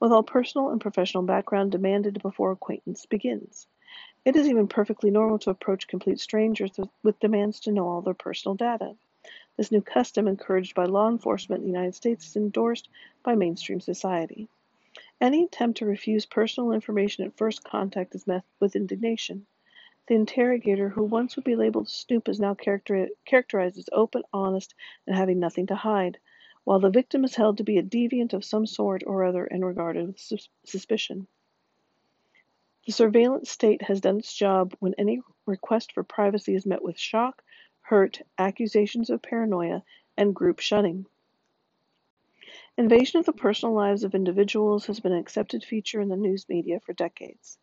with 0.00 0.12
all 0.12 0.22
personal 0.22 0.70
and 0.70 0.80
professional 0.80 1.22
background 1.22 1.72
demanded 1.72 2.22
before 2.22 2.52
acquaintance 2.52 3.06
begins. 3.06 3.66
It 4.24 4.36
is 4.36 4.46
even 4.48 4.68
perfectly 4.68 5.10
normal 5.10 5.38
to 5.40 5.50
approach 5.50 5.88
complete 5.88 6.20
strangers 6.20 6.78
with 7.02 7.18
demands 7.20 7.60
to 7.60 7.72
know 7.72 7.88
all 7.88 8.02
their 8.02 8.14
personal 8.14 8.54
data. 8.54 8.96
This 9.56 9.70
new 9.72 9.82
custom, 9.82 10.28
encouraged 10.28 10.74
by 10.74 10.84
law 10.84 11.08
enforcement 11.08 11.60
in 11.60 11.66
the 11.66 11.76
United 11.76 11.94
States, 11.94 12.26
is 12.26 12.36
endorsed 12.36 12.88
by 13.22 13.34
mainstream 13.34 13.80
society. 13.80 14.48
Any 15.20 15.44
attempt 15.44 15.78
to 15.78 15.86
refuse 15.86 16.26
personal 16.26 16.72
information 16.72 17.24
at 17.24 17.36
first 17.36 17.62
contact 17.62 18.14
is 18.14 18.26
met 18.26 18.44
with 18.60 18.76
indignation. 18.76 19.46
The 20.08 20.14
interrogator, 20.14 20.88
who 20.88 21.04
once 21.04 21.36
would 21.36 21.44
be 21.44 21.54
labeled 21.54 21.86
a 21.86 21.90
snoop, 21.90 22.28
is 22.28 22.40
now 22.40 22.54
character- 22.54 23.10
characterized 23.24 23.78
as 23.78 23.88
open, 23.92 24.22
honest, 24.32 24.74
and 25.06 25.14
having 25.14 25.38
nothing 25.38 25.66
to 25.68 25.76
hide, 25.76 26.18
while 26.64 26.80
the 26.80 26.90
victim 26.90 27.24
is 27.24 27.34
held 27.34 27.56
to 27.58 27.64
be 27.64 27.78
a 27.78 27.82
deviant 27.82 28.32
of 28.32 28.44
some 28.44 28.66
sort 28.66 29.02
or 29.06 29.24
other 29.24 29.44
and 29.44 29.64
regarded 29.64 30.06
with 30.06 30.20
sus- 30.20 30.48
suspicion. 30.64 31.26
The 32.86 32.92
surveillance 32.92 33.50
state 33.50 33.82
has 33.82 34.00
done 34.00 34.18
its 34.18 34.34
job 34.34 34.74
when 34.80 34.94
any 34.98 35.20
request 35.46 35.92
for 35.92 36.02
privacy 36.02 36.54
is 36.54 36.66
met 36.66 36.82
with 36.82 36.98
shock, 36.98 37.42
hurt, 37.80 38.22
accusations 38.38 39.10
of 39.10 39.22
paranoia, 39.22 39.84
and 40.16 40.34
group 40.34 40.60
shunning. 40.60 41.06
Invasion 42.76 43.20
of 43.20 43.26
the 43.26 43.32
personal 43.32 43.74
lives 43.74 44.02
of 44.02 44.14
individuals 44.14 44.86
has 44.86 44.98
been 44.98 45.12
an 45.12 45.18
accepted 45.18 45.62
feature 45.62 46.00
in 46.00 46.08
the 46.08 46.16
news 46.16 46.48
media 46.48 46.80
for 46.80 46.92
decades. 46.92 47.58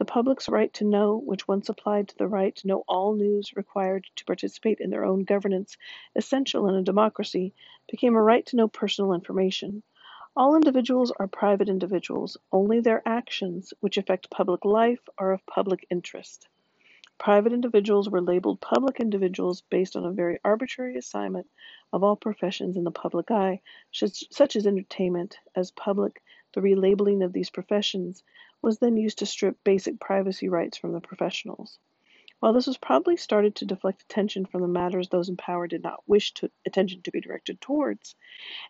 The 0.00 0.06
public's 0.06 0.48
right 0.48 0.72
to 0.74 0.86
know, 0.86 1.18
which 1.18 1.46
once 1.46 1.68
applied 1.68 2.08
to 2.08 2.16
the 2.16 2.26
right 2.26 2.56
to 2.56 2.66
know 2.66 2.84
all 2.88 3.12
news 3.14 3.54
required 3.54 4.06
to 4.16 4.24
participate 4.24 4.80
in 4.80 4.88
their 4.88 5.04
own 5.04 5.24
governance, 5.24 5.76
essential 6.16 6.66
in 6.68 6.74
a 6.74 6.82
democracy, 6.82 7.52
became 7.86 8.16
a 8.16 8.22
right 8.22 8.46
to 8.46 8.56
know 8.56 8.66
personal 8.66 9.12
information. 9.12 9.82
All 10.34 10.56
individuals 10.56 11.12
are 11.18 11.28
private 11.28 11.68
individuals. 11.68 12.38
Only 12.50 12.80
their 12.80 13.06
actions, 13.06 13.74
which 13.80 13.98
affect 13.98 14.30
public 14.30 14.64
life, 14.64 15.06
are 15.18 15.32
of 15.32 15.44
public 15.44 15.86
interest. 15.90 16.48
Private 17.18 17.52
individuals 17.52 18.08
were 18.08 18.22
labeled 18.22 18.58
public 18.58 19.00
individuals 19.00 19.60
based 19.68 19.96
on 19.96 20.06
a 20.06 20.12
very 20.12 20.38
arbitrary 20.42 20.96
assignment 20.96 21.46
of 21.92 22.02
all 22.02 22.16
professions 22.16 22.78
in 22.78 22.84
the 22.84 22.90
public 22.90 23.30
eye, 23.30 23.60
such 23.92 24.56
as 24.56 24.66
entertainment, 24.66 25.38
as 25.54 25.70
public. 25.72 26.22
The 26.54 26.62
relabeling 26.62 27.22
of 27.22 27.34
these 27.34 27.50
professions 27.50 28.24
was 28.62 28.78
then 28.78 28.96
used 28.96 29.18
to 29.18 29.26
strip 29.26 29.62
basic 29.64 30.00
privacy 30.00 30.48
rights 30.48 30.76
from 30.76 30.92
the 30.92 31.00
professionals. 31.00 31.78
While 32.40 32.54
this 32.54 32.66
was 32.66 32.78
probably 32.78 33.18
started 33.18 33.54
to 33.56 33.66
deflect 33.66 34.00
attention 34.00 34.46
from 34.46 34.62
the 34.62 34.68
matters 34.68 35.10
those 35.10 35.28
in 35.28 35.36
power 35.36 35.66
did 35.66 35.82
not 35.82 36.02
wish 36.08 36.32
to, 36.34 36.50
attention 36.64 37.02
to 37.02 37.10
be 37.10 37.20
directed 37.20 37.60
towards, 37.60 38.16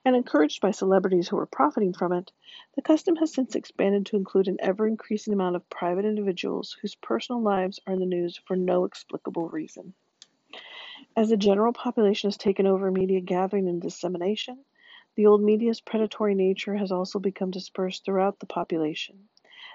and 0.05 0.17
encouraged 0.17 0.61
by 0.61 0.73
celebrities 0.73 1.29
who 1.29 1.37
were 1.37 1.47
profiting 1.47 1.93
from 1.93 2.13
it, 2.13 2.33
the 2.75 2.83
custom 2.83 3.15
has 3.17 3.33
since 3.33 3.55
expanded 3.55 4.07
to 4.07 4.17
include 4.17 4.49
an 4.49 4.57
ever 4.59 4.89
increasing 4.89 5.33
amount 5.33 5.55
of 5.55 5.71
private 5.71 6.05
individuals 6.05 6.77
whose 6.83 6.97
personal 6.97 7.43
lives 7.43 7.79
are 7.87 7.93
in 7.93 8.01
the 8.01 8.07
news 8.07 8.41
for 8.45 8.57
no 8.57 8.85
explicable 8.85 9.49
reason. 9.49 9.95
As 11.17 11.29
the 11.29 11.37
general 11.37 11.73
population 11.73 12.27
has 12.27 12.37
taken 12.37 12.67
over 12.67 12.91
media 12.91 13.21
gathering 13.21 13.69
and 13.69 13.81
dissemination, 13.81 14.65
the 15.15 15.27
old 15.27 15.43
media's 15.43 15.81
predatory 15.81 16.35
nature 16.35 16.75
has 16.75 16.91
also 16.91 17.21
become 17.21 17.53
dispersed 17.53 18.05
throughout 18.05 18.41
the 18.41 18.47
population. 18.47 19.29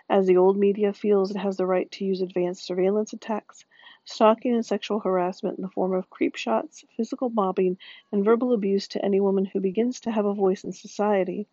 As 0.09 0.25
the 0.25 0.37
old 0.37 0.57
media 0.57 0.93
feels 0.93 1.29
it 1.29 1.37
has 1.37 1.57
the 1.57 1.65
right 1.67 1.91
to 1.91 2.05
use 2.05 2.21
advanced 2.21 2.65
surveillance 2.65 3.13
attacks, 3.13 3.65
stalking 4.03 4.53
and 4.55 4.65
sexual 4.65 4.99
harassment 4.99 5.57
in 5.57 5.61
the 5.61 5.69
form 5.69 5.93
of 5.93 6.09
creep 6.09 6.35
shots, 6.35 6.83
physical 6.97 7.29
mobbing, 7.29 7.77
and 8.11 8.25
verbal 8.25 8.53
abuse 8.53 8.87
to 8.87 9.05
any 9.05 9.19
woman 9.19 9.45
who 9.45 9.59
begins 9.59 9.99
to 9.99 10.11
have 10.11 10.25
a 10.25 10.33
voice 10.33 10.63
in 10.63 10.71
society, 10.71 11.47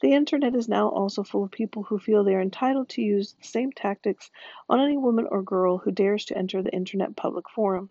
the 0.00 0.12
internet 0.14 0.54
is 0.54 0.68
now 0.68 0.88
also 0.88 1.22
full 1.22 1.44
of 1.44 1.50
people 1.50 1.84
who 1.84 1.98
feel 1.98 2.24
they 2.24 2.34
are 2.34 2.40
entitled 2.40 2.88
to 2.88 3.02
use 3.02 3.34
the 3.34 3.44
same 3.44 3.70
tactics 3.70 4.30
on 4.68 4.80
any 4.80 4.96
woman 4.96 5.26
or 5.30 5.42
girl 5.42 5.78
who 5.78 5.90
dares 5.92 6.24
to 6.24 6.36
enter 6.36 6.62
the 6.62 6.74
internet 6.74 7.14
public 7.16 7.48
forum. 7.48 7.90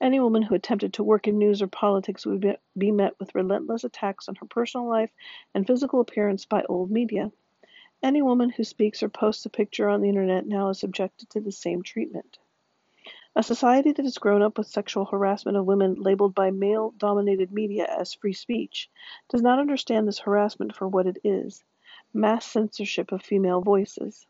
Any 0.00 0.18
woman 0.18 0.42
who 0.42 0.54
attempted 0.54 0.94
to 0.94 1.04
work 1.04 1.28
in 1.28 1.38
news 1.38 1.62
or 1.62 1.66
politics 1.68 2.26
would 2.26 2.58
be 2.76 2.90
met 2.90 3.18
with 3.20 3.34
relentless 3.34 3.84
attacks 3.84 4.28
on 4.28 4.34
her 4.36 4.46
personal 4.46 4.88
life 4.88 5.10
and 5.54 5.66
physical 5.66 6.00
appearance 6.00 6.44
by 6.44 6.64
old 6.68 6.90
media. 6.90 7.30
Any 8.04 8.20
woman 8.20 8.50
who 8.50 8.64
speaks 8.64 9.02
or 9.02 9.08
posts 9.08 9.46
a 9.46 9.48
picture 9.48 9.88
on 9.88 10.02
the 10.02 10.10
internet 10.10 10.46
now 10.46 10.68
is 10.68 10.78
subjected 10.78 11.30
to 11.30 11.40
the 11.40 11.50
same 11.50 11.82
treatment. 11.82 12.38
A 13.34 13.42
society 13.42 13.92
that 13.92 14.04
has 14.04 14.18
grown 14.18 14.42
up 14.42 14.58
with 14.58 14.66
sexual 14.66 15.06
harassment 15.06 15.56
of 15.56 15.64
women 15.64 15.94
labeled 15.94 16.34
by 16.34 16.50
male 16.50 16.90
dominated 16.98 17.50
media 17.50 17.86
as 17.86 18.12
free 18.12 18.34
speech 18.34 18.90
does 19.30 19.40
not 19.40 19.58
understand 19.58 20.06
this 20.06 20.18
harassment 20.18 20.76
for 20.76 20.86
what 20.86 21.06
it 21.06 21.16
is 21.24 21.64
mass 22.12 22.44
censorship 22.44 23.10
of 23.10 23.22
female 23.22 23.62
voices. 23.62 24.26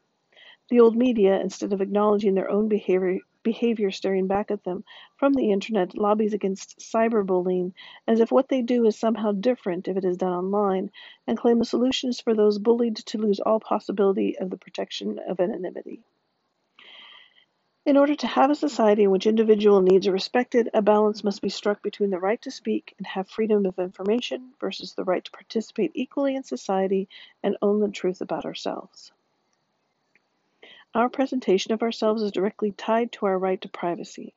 The 0.71 0.79
old 0.79 0.95
media, 0.95 1.41
instead 1.41 1.73
of 1.73 1.81
acknowledging 1.81 2.35
their 2.35 2.53
own 2.53 2.69
behavior, 2.69 3.19
behavior 3.45 3.93
staring 3.93 4.27
back 4.27 4.51
at 4.51 4.65
them 4.65 4.83
from 5.17 5.33
the 5.35 5.53
internet 5.53 5.97
lobbies 5.97 6.35
against 6.35 6.81
cyberbullying 6.81 7.73
as 8.09 8.19
if 8.19 8.33
what 8.33 8.49
they 8.49 8.63
do 8.63 8.85
is 8.87 8.99
somehow 8.99 9.31
different 9.31 9.87
if 9.87 9.97
it 9.97 10.05
is 10.05 10.17
done 10.17 10.33
online, 10.33 10.91
and 11.29 11.39
claim 11.39 11.61
the 11.61 11.65
solution 11.65 12.11
is 12.11 12.21
for 12.21 12.35
those 12.35 12.59
bullied 12.59 12.97
to 12.97 13.19
lose 13.19 13.39
all 13.39 13.61
possibility 13.61 14.37
of 14.37 14.51
the 14.51 14.59
protection 14.59 15.21
of 15.29 15.39
anonymity. 15.39 16.03
In 17.87 17.99
order 17.99 18.15
to 18.15 18.27
have 18.27 18.51
a 18.51 18.55
society 18.55 19.03
in 19.03 19.11
which 19.11 19.27
individual 19.27 19.83
needs 19.83 20.07
are 20.07 20.13
respected, 20.13 20.71
a 20.73 20.81
balance 20.81 21.23
must 21.23 21.43
be 21.43 21.51
struck 21.51 21.83
between 21.83 22.09
the 22.09 22.19
right 22.19 22.41
to 22.41 22.51
speak 22.51 22.95
and 22.97 23.07
have 23.07 23.29
freedom 23.29 23.67
of 23.67 23.79
information 23.79 24.55
versus 24.59 24.95
the 24.95 25.05
right 25.05 25.23
to 25.23 25.31
participate 25.31 25.93
equally 25.95 26.35
in 26.35 26.43
society 26.45 27.11
and 27.43 27.59
own 27.61 27.81
the 27.81 27.91
truth 27.91 28.23
about 28.23 28.47
ourselves. 28.47 29.13
Our 30.97 31.09
presentation 31.09 31.73
of 31.73 31.83
ourselves 31.83 32.23
is 32.23 32.31
directly 32.31 32.71
tied 32.71 33.11
to 33.13 33.27
our 33.27 33.37
right 33.37 33.61
to 33.63 33.69
privacy. 33.69 34.33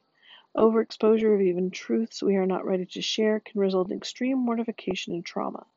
Overexposure 0.56 1.36
of 1.36 1.42
even 1.42 1.70
truths 1.70 2.24
we 2.24 2.36
are 2.36 2.48
not 2.48 2.66
ready 2.66 2.88
to 2.88 3.02
share 3.04 3.40
can 3.40 3.62
result 3.62 3.92
in 3.92 3.98
extreme 3.98 4.40
mortification 4.40 5.14
and 5.14 5.24
trauma. 5.24 5.68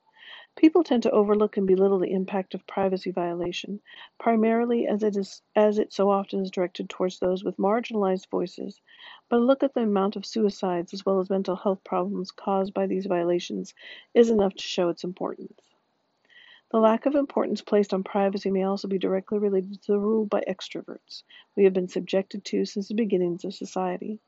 People 0.56 0.82
tend 0.82 1.02
to 1.02 1.10
overlook 1.10 1.58
and 1.58 1.66
belittle 1.66 1.98
the 1.98 2.10
impact 2.10 2.54
of 2.54 2.66
privacy 2.66 3.10
violation, 3.10 3.82
primarily 4.18 4.86
as 4.86 5.02
it 5.02 5.16
is 5.16 5.42
as 5.54 5.78
it 5.78 5.92
so 5.92 6.08
often 6.08 6.40
is 6.40 6.50
directed 6.50 6.88
towards 6.88 7.18
those 7.18 7.44
with 7.44 7.58
marginalized 7.58 8.30
voices. 8.30 8.80
But 9.28 9.40
a 9.40 9.44
look 9.44 9.62
at 9.62 9.74
the 9.74 9.82
amount 9.82 10.16
of 10.16 10.24
suicides 10.24 10.94
as 10.94 11.04
well 11.04 11.20
as 11.20 11.28
mental 11.28 11.56
health 11.56 11.84
problems 11.84 12.30
caused 12.30 12.72
by 12.72 12.86
these 12.86 13.04
violations 13.04 13.74
is 14.14 14.30
enough 14.30 14.54
to 14.54 14.62
show 14.62 14.88
its 14.88 15.04
importance. 15.04 15.60
The 16.72 16.78
lack 16.78 17.04
of 17.04 17.16
importance 17.16 17.62
placed 17.62 17.92
on 17.92 18.04
privacy 18.04 18.48
may 18.48 18.62
also 18.62 18.86
be 18.86 18.96
directly 18.96 19.40
related 19.40 19.82
to 19.82 19.92
the 19.92 19.98
rule 19.98 20.24
by 20.24 20.44
extroverts 20.46 21.24
we 21.56 21.64
have 21.64 21.72
been 21.72 21.88
subjected 21.88 22.44
to 22.44 22.64
since 22.64 22.86
the 22.86 22.94
beginnings 22.94 23.44
of 23.44 23.54
society. 23.54 24.20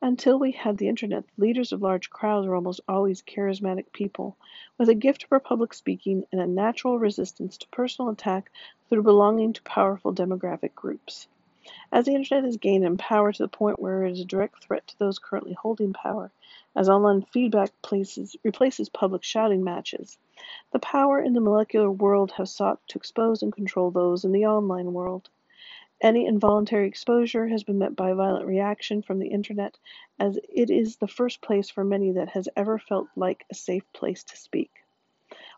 Until 0.00 0.38
we 0.38 0.52
had 0.52 0.78
the 0.78 0.86
internet, 0.86 1.24
the 1.26 1.42
leaders 1.42 1.72
of 1.72 1.82
large 1.82 2.08
crowds 2.08 2.46
were 2.46 2.54
almost 2.54 2.80
always 2.86 3.22
charismatic 3.22 3.90
people, 3.90 4.36
with 4.78 4.88
a 4.88 4.94
gift 4.94 5.24
for 5.24 5.40
public 5.40 5.74
speaking 5.74 6.24
and 6.30 6.40
a 6.40 6.46
natural 6.46 6.96
resistance 6.96 7.58
to 7.58 7.68
personal 7.70 8.08
attack 8.08 8.52
through 8.88 9.02
belonging 9.02 9.52
to 9.54 9.62
powerful 9.62 10.14
demographic 10.14 10.76
groups. 10.76 11.26
As 11.92 12.04
the 12.04 12.14
Internet 12.14 12.44
has 12.44 12.56
gained 12.56 12.84
in 12.84 12.96
power 12.96 13.32
to 13.32 13.42
the 13.42 13.48
point 13.48 13.78
where 13.78 14.04
it 14.04 14.12
is 14.12 14.20
a 14.20 14.24
direct 14.24 14.64
threat 14.64 14.86
to 14.88 14.98
those 14.98 15.18
currently 15.18 15.52
holding 15.52 15.92
power, 15.92 16.32
as 16.74 16.88
online 16.88 17.22
feedback 17.22 17.70
places, 17.82 18.36
replaces 18.42 18.88
public 18.88 19.22
shouting 19.22 19.62
matches, 19.62 20.18
the 20.72 20.78
power 20.78 21.20
in 21.20 21.32
the 21.32 21.40
molecular 21.40 21.90
world 21.90 22.32
has 22.32 22.52
sought 22.52 22.80
to 22.88 22.98
expose 22.98 23.42
and 23.42 23.52
control 23.52 23.90
those 23.90 24.24
in 24.24 24.32
the 24.32 24.46
online 24.46 24.92
world. 24.92 25.28
Any 26.00 26.26
involuntary 26.26 26.88
exposure 26.88 27.46
has 27.48 27.62
been 27.62 27.78
met 27.78 27.94
by 27.94 28.14
violent 28.14 28.46
reaction 28.46 29.02
from 29.02 29.18
the 29.18 29.28
Internet, 29.28 29.78
as 30.18 30.38
it 30.48 30.70
is 30.70 30.96
the 30.96 31.06
first 31.06 31.40
place 31.40 31.70
for 31.70 31.84
many 31.84 32.12
that 32.12 32.30
has 32.30 32.48
ever 32.56 32.78
felt 32.78 33.08
like 33.16 33.44
a 33.50 33.54
safe 33.54 33.84
place 33.92 34.24
to 34.24 34.36
speak. 34.36 34.79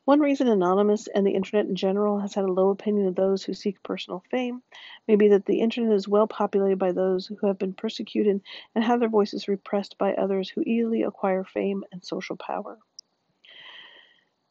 One 0.05 0.19
reason 0.19 0.49
Anonymous 0.49 1.07
and 1.07 1.25
the 1.25 1.35
Internet 1.35 1.67
in 1.67 1.77
general 1.77 2.19
has 2.19 2.35
had 2.35 2.45
a 2.45 2.53
low 2.53 2.71
opinion 2.71 3.07
of 3.07 3.15
those 3.15 3.45
who 3.45 3.55
seek 3.55 3.81
personal 3.85 4.25
fame 4.31 4.63
may 5.07 5.15
be 5.15 5.29
that 5.29 5.47
the 5.47 5.61
Internet 5.61 5.93
is 5.93 6.09
well 6.09 6.27
populated 6.27 6.79
by 6.79 6.91
those 6.91 7.29
who 7.29 7.47
have 7.47 7.59
been 7.59 7.73
persecuted 7.73 8.43
and 8.75 8.83
have 8.83 8.99
their 8.99 9.09
voices 9.09 9.47
repressed 9.47 9.99
by 9.99 10.15
others 10.15 10.51
who 10.51 10.63
easily 10.63 11.03
acquire 11.03 11.45
fame 11.45 11.85
and 11.93 12.05
social 12.05 12.37
power. 12.37 12.79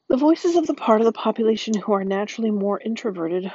The 0.08 0.16
voices 0.16 0.56
of 0.56 0.68
the 0.68 0.74
part 0.74 1.02
of 1.02 1.06
the 1.06 1.12
population 1.12 1.74
who 1.74 1.92
are 1.94 2.06
naturally 2.06 2.52
more 2.52 2.80
introverted 2.80 3.52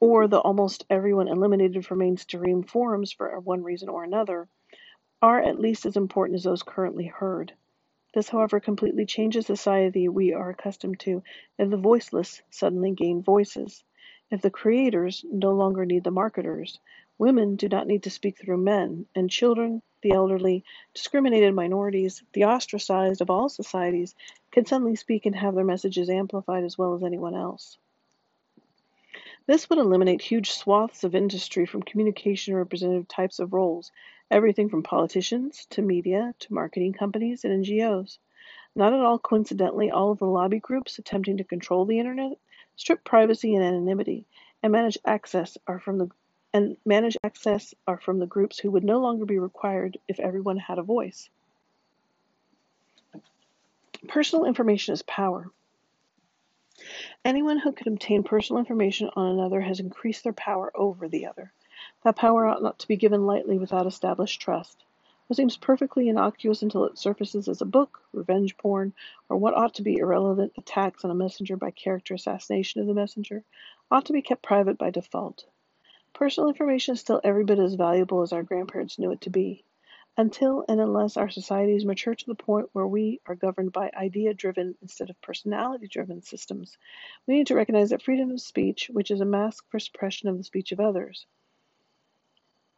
or 0.00 0.28
the 0.28 0.38
almost 0.38 0.84
everyone 0.90 1.28
eliminated 1.28 1.86
from 1.86 2.00
mainstream 2.00 2.62
forums 2.62 3.12
for 3.12 3.40
one 3.40 3.62
reason 3.62 3.88
or 3.88 4.04
another, 4.04 4.48
are 5.22 5.40
at 5.40 5.60
least 5.60 5.86
as 5.86 5.96
important 5.96 6.36
as 6.36 6.42
those 6.42 6.62
currently 6.62 7.06
heard. 7.06 7.54
This, 8.14 8.28
however, 8.28 8.60
completely 8.60 9.06
changes 9.06 9.46
the 9.46 9.56
society 9.56 10.08
we 10.08 10.34
are 10.34 10.50
accustomed 10.50 11.00
to 11.00 11.22
if 11.58 11.70
the 11.70 11.76
voiceless 11.76 12.42
suddenly 12.50 12.90
gain 12.90 13.22
voices. 13.22 13.84
If 14.30 14.42
the 14.42 14.50
creators 14.50 15.24
no 15.30 15.52
longer 15.52 15.86
need 15.86 16.04
the 16.04 16.10
marketers, 16.10 16.78
women 17.18 17.56
do 17.56 17.68
not 17.68 17.86
need 17.86 18.02
to 18.02 18.10
speak 18.10 18.38
through 18.38 18.58
men, 18.58 19.06
and 19.14 19.30
children, 19.30 19.82
the 20.02 20.12
elderly, 20.12 20.64
discriminated 20.92 21.54
minorities, 21.54 22.22
the 22.32 22.44
ostracized 22.44 23.20
of 23.20 23.30
all 23.30 23.48
societies, 23.48 24.14
can 24.50 24.66
suddenly 24.66 24.96
speak 24.96 25.24
and 25.24 25.36
have 25.36 25.54
their 25.54 25.64
messages 25.64 26.10
amplified 26.10 26.64
as 26.64 26.76
well 26.76 26.94
as 26.94 27.02
anyone 27.02 27.34
else. 27.34 27.78
This 29.46 29.68
would 29.68 29.78
eliminate 29.78 30.22
huge 30.22 30.52
swaths 30.52 31.02
of 31.02 31.14
industry 31.14 31.66
from 31.66 31.82
communication 31.82 32.54
representative 32.54 33.08
types 33.08 33.38
of 33.38 33.52
roles, 33.52 33.90
everything 34.32 34.70
from 34.70 34.82
politicians 34.82 35.66
to 35.70 35.82
media 35.82 36.34
to 36.38 36.54
marketing 36.54 36.94
companies 36.94 37.44
and 37.44 37.64
NGOs. 37.64 38.16
Not 38.74 38.94
at 38.94 39.00
all 39.00 39.18
coincidentally, 39.18 39.90
all 39.90 40.10
of 40.10 40.18
the 40.18 40.24
lobby 40.24 40.58
groups 40.58 40.98
attempting 40.98 41.36
to 41.36 41.44
control 41.44 41.84
the 41.84 41.98
internet, 41.98 42.38
strip 42.74 43.04
privacy 43.04 43.54
and 43.54 43.62
anonymity, 43.62 44.24
and 44.62 44.72
manage 44.72 44.96
access 45.04 45.58
are 45.66 45.78
from 45.78 45.98
the 45.98 46.08
and 46.54 46.76
manage 46.84 47.16
access 47.24 47.74
are 47.86 47.98
from 47.98 48.18
the 48.18 48.26
groups 48.26 48.58
who 48.58 48.70
would 48.70 48.84
no 48.84 49.00
longer 49.00 49.24
be 49.24 49.38
required 49.38 49.98
if 50.08 50.18
everyone 50.18 50.58
had 50.58 50.78
a 50.78 50.82
voice. 50.82 51.28
Personal 54.08 54.46
information 54.46 54.92
is 54.92 55.02
power. 55.02 55.50
Anyone 57.24 57.58
who 57.58 57.72
can 57.72 57.92
obtain 57.92 58.22
personal 58.22 58.60
information 58.60 59.10
on 59.14 59.28
another 59.28 59.60
has 59.60 59.80
increased 59.80 60.24
their 60.24 60.32
power 60.32 60.72
over 60.74 61.08
the 61.08 61.26
other. 61.26 61.52
That 62.04 62.14
power 62.14 62.46
ought 62.46 62.62
not 62.62 62.78
to 62.78 62.86
be 62.86 62.96
given 62.96 63.26
lightly 63.26 63.58
without 63.58 63.88
established 63.88 64.40
trust. 64.40 64.84
What 65.26 65.36
seems 65.36 65.56
perfectly 65.56 66.08
innocuous 66.08 66.62
until 66.62 66.84
it 66.84 66.96
surfaces 66.96 67.48
as 67.48 67.60
a 67.60 67.64
book, 67.64 68.02
revenge 68.12 68.56
porn, 68.56 68.92
or 69.28 69.36
what 69.36 69.54
ought 69.54 69.74
to 69.74 69.82
be 69.82 69.96
irrelevant 69.96 70.52
attacks 70.56 71.04
on 71.04 71.10
a 71.10 71.14
messenger 71.14 71.56
by 71.56 71.72
character 71.72 72.14
assassination 72.14 72.80
of 72.80 72.86
the 72.86 72.94
messenger, 72.94 73.42
ought 73.90 74.04
to 74.04 74.12
be 74.12 74.22
kept 74.22 74.42
private 74.42 74.78
by 74.78 74.90
default. 74.90 75.46
Personal 76.12 76.50
information 76.50 76.92
is 76.92 77.00
still 77.00 77.20
every 77.24 77.44
bit 77.44 77.58
as 77.58 77.74
valuable 77.74 78.22
as 78.22 78.32
our 78.32 78.44
grandparents 78.44 78.98
knew 78.98 79.10
it 79.10 79.22
to 79.22 79.30
be. 79.30 79.64
Until 80.16 80.64
and 80.68 80.78
unless 80.78 81.16
our 81.16 81.30
societies 81.30 81.86
mature 81.86 82.14
to 82.14 82.26
the 82.26 82.34
point 82.34 82.68
where 82.74 82.86
we 82.86 83.20
are 83.24 83.34
governed 83.34 83.72
by 83.72 83.90
idea 83.96 84.34
driven 84.34 84.76
instead 84.82 85.08
of 85.08 85.20
personality 85.22 85.88
driven 85.88 86.20
systems, 86.20 86.76
we 87.26 87.34
need 87.34 87.46
to 87.46 87.54
recognize 87.54 87.90
that 87.90 88.02
freedom 88.02 88.30
of 88.30 88.40
speech, 88.40 88.90
which 88.92 89.10
is 89.10 89.22
a 89.22 89.24
mask 89.24 89.64
for 89.70 89.80
suppression 89.80 90.28
of 90.28 90.36
the 90.36 90.44
speech 90.44 90.70
of 90.70 90.78
others. 90.80 91.26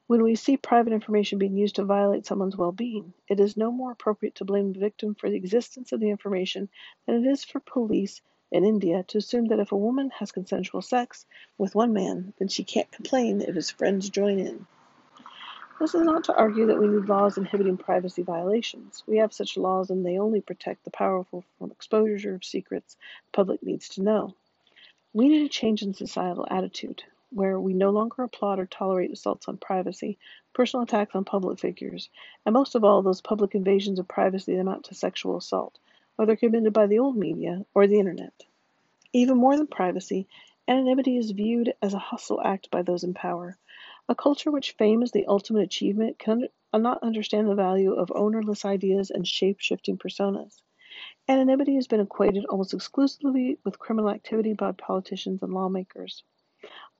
When 0.06 0.22
we 0.22 0.34
see 0.34 0.58
private 0.58 0.92
information 0.92 1.38
being 1.38 1.56
used 1.56 1.76
to 1.76 1.84
violate 1.84 2.26
someone's 2.26 2.58
well 2.58 2.72
being, 2.72 3.14
it 3.26 3.40
is 3.40 3.56
no 3.56 3.72
more 3.72 3.90
appropriate 3.90 4.34
to 4.34 4.44
blame 4.44 4.74
the 4.74 4.78
victim 4.78 5.14
for 5.14 5.30
the 5.30 5.36
existence 5.36 5.92
of 5.92 6.00
the 6.00 6.10
information 6.10 6.68
than 7.06 7.24
it 7.24 7.30
is 7.30 7.42
for 7.42 7.58
police 7.60 8.20
in 8.52 8.66
India 8.66 9.02
to 9.04 9.16
assume 9.16 9.46
that 9.46 9.60
if 9.60 9.72
a 9.72 9.78
woman 9.78 10.10
has 10.10 10.30
consensual 10.30 10.82
sex 10.82 11.24
with 11.56 11.74
one 11.74 11.94
man, 11.94 12.34
then 12.38 12.48
she 12.48 12.64
can't 12.64 12.92
complain 12.92 13.40
if 13.40 13.54
his 13.54 13.70
friends 13.70 14.10
join 14.10 14.38
in. 14.38 14.66
This 15.80 15.94
is 15.94 16.02
not 16.02 16.24
to 16.24 16.36
argue 16.36 16.66
that 16.66 16.78
we 16.78 16.86
need 16.86 17.08
laws 17.08 17.38
inhibiting 17.38 17.78
privacy 17.78 18.22
violations. 18.22 19.02
We 19.06 19.16
have 19.18 19.32
such 19.32 19.56
laws 19.56 19.88
and 19.88 20.04
they 20.04 20.18
only 20.18 20.42
protect 20.42 20.84
the 20.84 20.90
powerful 20.90 21.44
from 21.58 21.70
exposure 21.70 22.34
of 22.34 22.44
secrets 22.44 22.98
the 23.24 23.32
public 23.32 23.62
needs 23.62 23.88
to 23.90 24.02
know. 24.02 24.34
We 25.14 25.28
need 25.28 25.46
a 25.46 25.48
change 25.48 25.80
in 25.80 25.94
societal 25.94 26.46
attitude 26.50 27.04
where 27.34 27.58
we 27.58 27.74
no 27.74 27.90
longer 27.90 28.22
applaud 28.22 28.58
or 28.58 28.66
tolerate 28.66 29.10
assaults 29.12 29.48
on 29.48 29.56
privacy, 29.56 30.18
personal 30.52 30.84
attacks 30.84 31.14
on 31.14 31.24
public 31.24 31.58
figures, 31.58 32.08
and 32.46 32.52
most 32.52 32.74
of 32.74 32.84
all, 32.84 33.02
those 33.02 33.20
public 33.20 33.54
invasions 33.54 33.98
of 33.98 34.06
privacy 34.06 34.54
that 34.54 34.60
amount 34.60 34.84
to 34.84 34.94
sexual 34.94 35.36
assault, 35.36 35.78
whether 36.16 36.36
committed 36.36 36.72
by 36.72 36.86
the 36.86 36.98
old 36.98 37.16
media 37.16 37.66
or 37.74 37.86
the 37.86 37.98
internet. 37.98 38.44
Even 39.12 39.36
more 39.36 39.56
than 39.56 39.66
privacy, 39.66 40.26
anonymity 40.68 41.16
is 41.16 41.32
viewed 41.32 41.74
as 41.82 41.94
a 41.94 41.98
hostile 41.98 42.40
act 42.40 42.70
by 42.70 42.82
those 42.82 43.04
in 43.04 43.14
power. 43.14 43.58
A 44.08 44.14
culture 44.14 44.50
which 44.50 44.72
fame 44.72 45.02
is 45.02 45.10
the 45.10 45.26
ultimate 45.26 45.62
achievement 45.62 46.18
can 46.18 46.48
not 46.72 47.02
understand 47.02 47.48
the 47.48 47.54
value 47.54 47.94
of 47.94 48.12
ownerless 48.14 48.64
ideas 48.64 49.10
and 49.10 49.26
shape 49.26 49.60
shifting 49.60 49.96
personas. 49.96 50.60
Anonymity 51.28 51.74
has 51.76 51.86
been 51.86 52.00
equated 52.00 52.44
almost 52.44 52.74
exclusively 52.74 53.58
with 53.64 53.78
criminal 53.78 54.10
activity 54.10 54.52
by 54.52 54.72
politicians 54.72 55.42
and 55.42 55.52
lawmakers. 55.52 56.22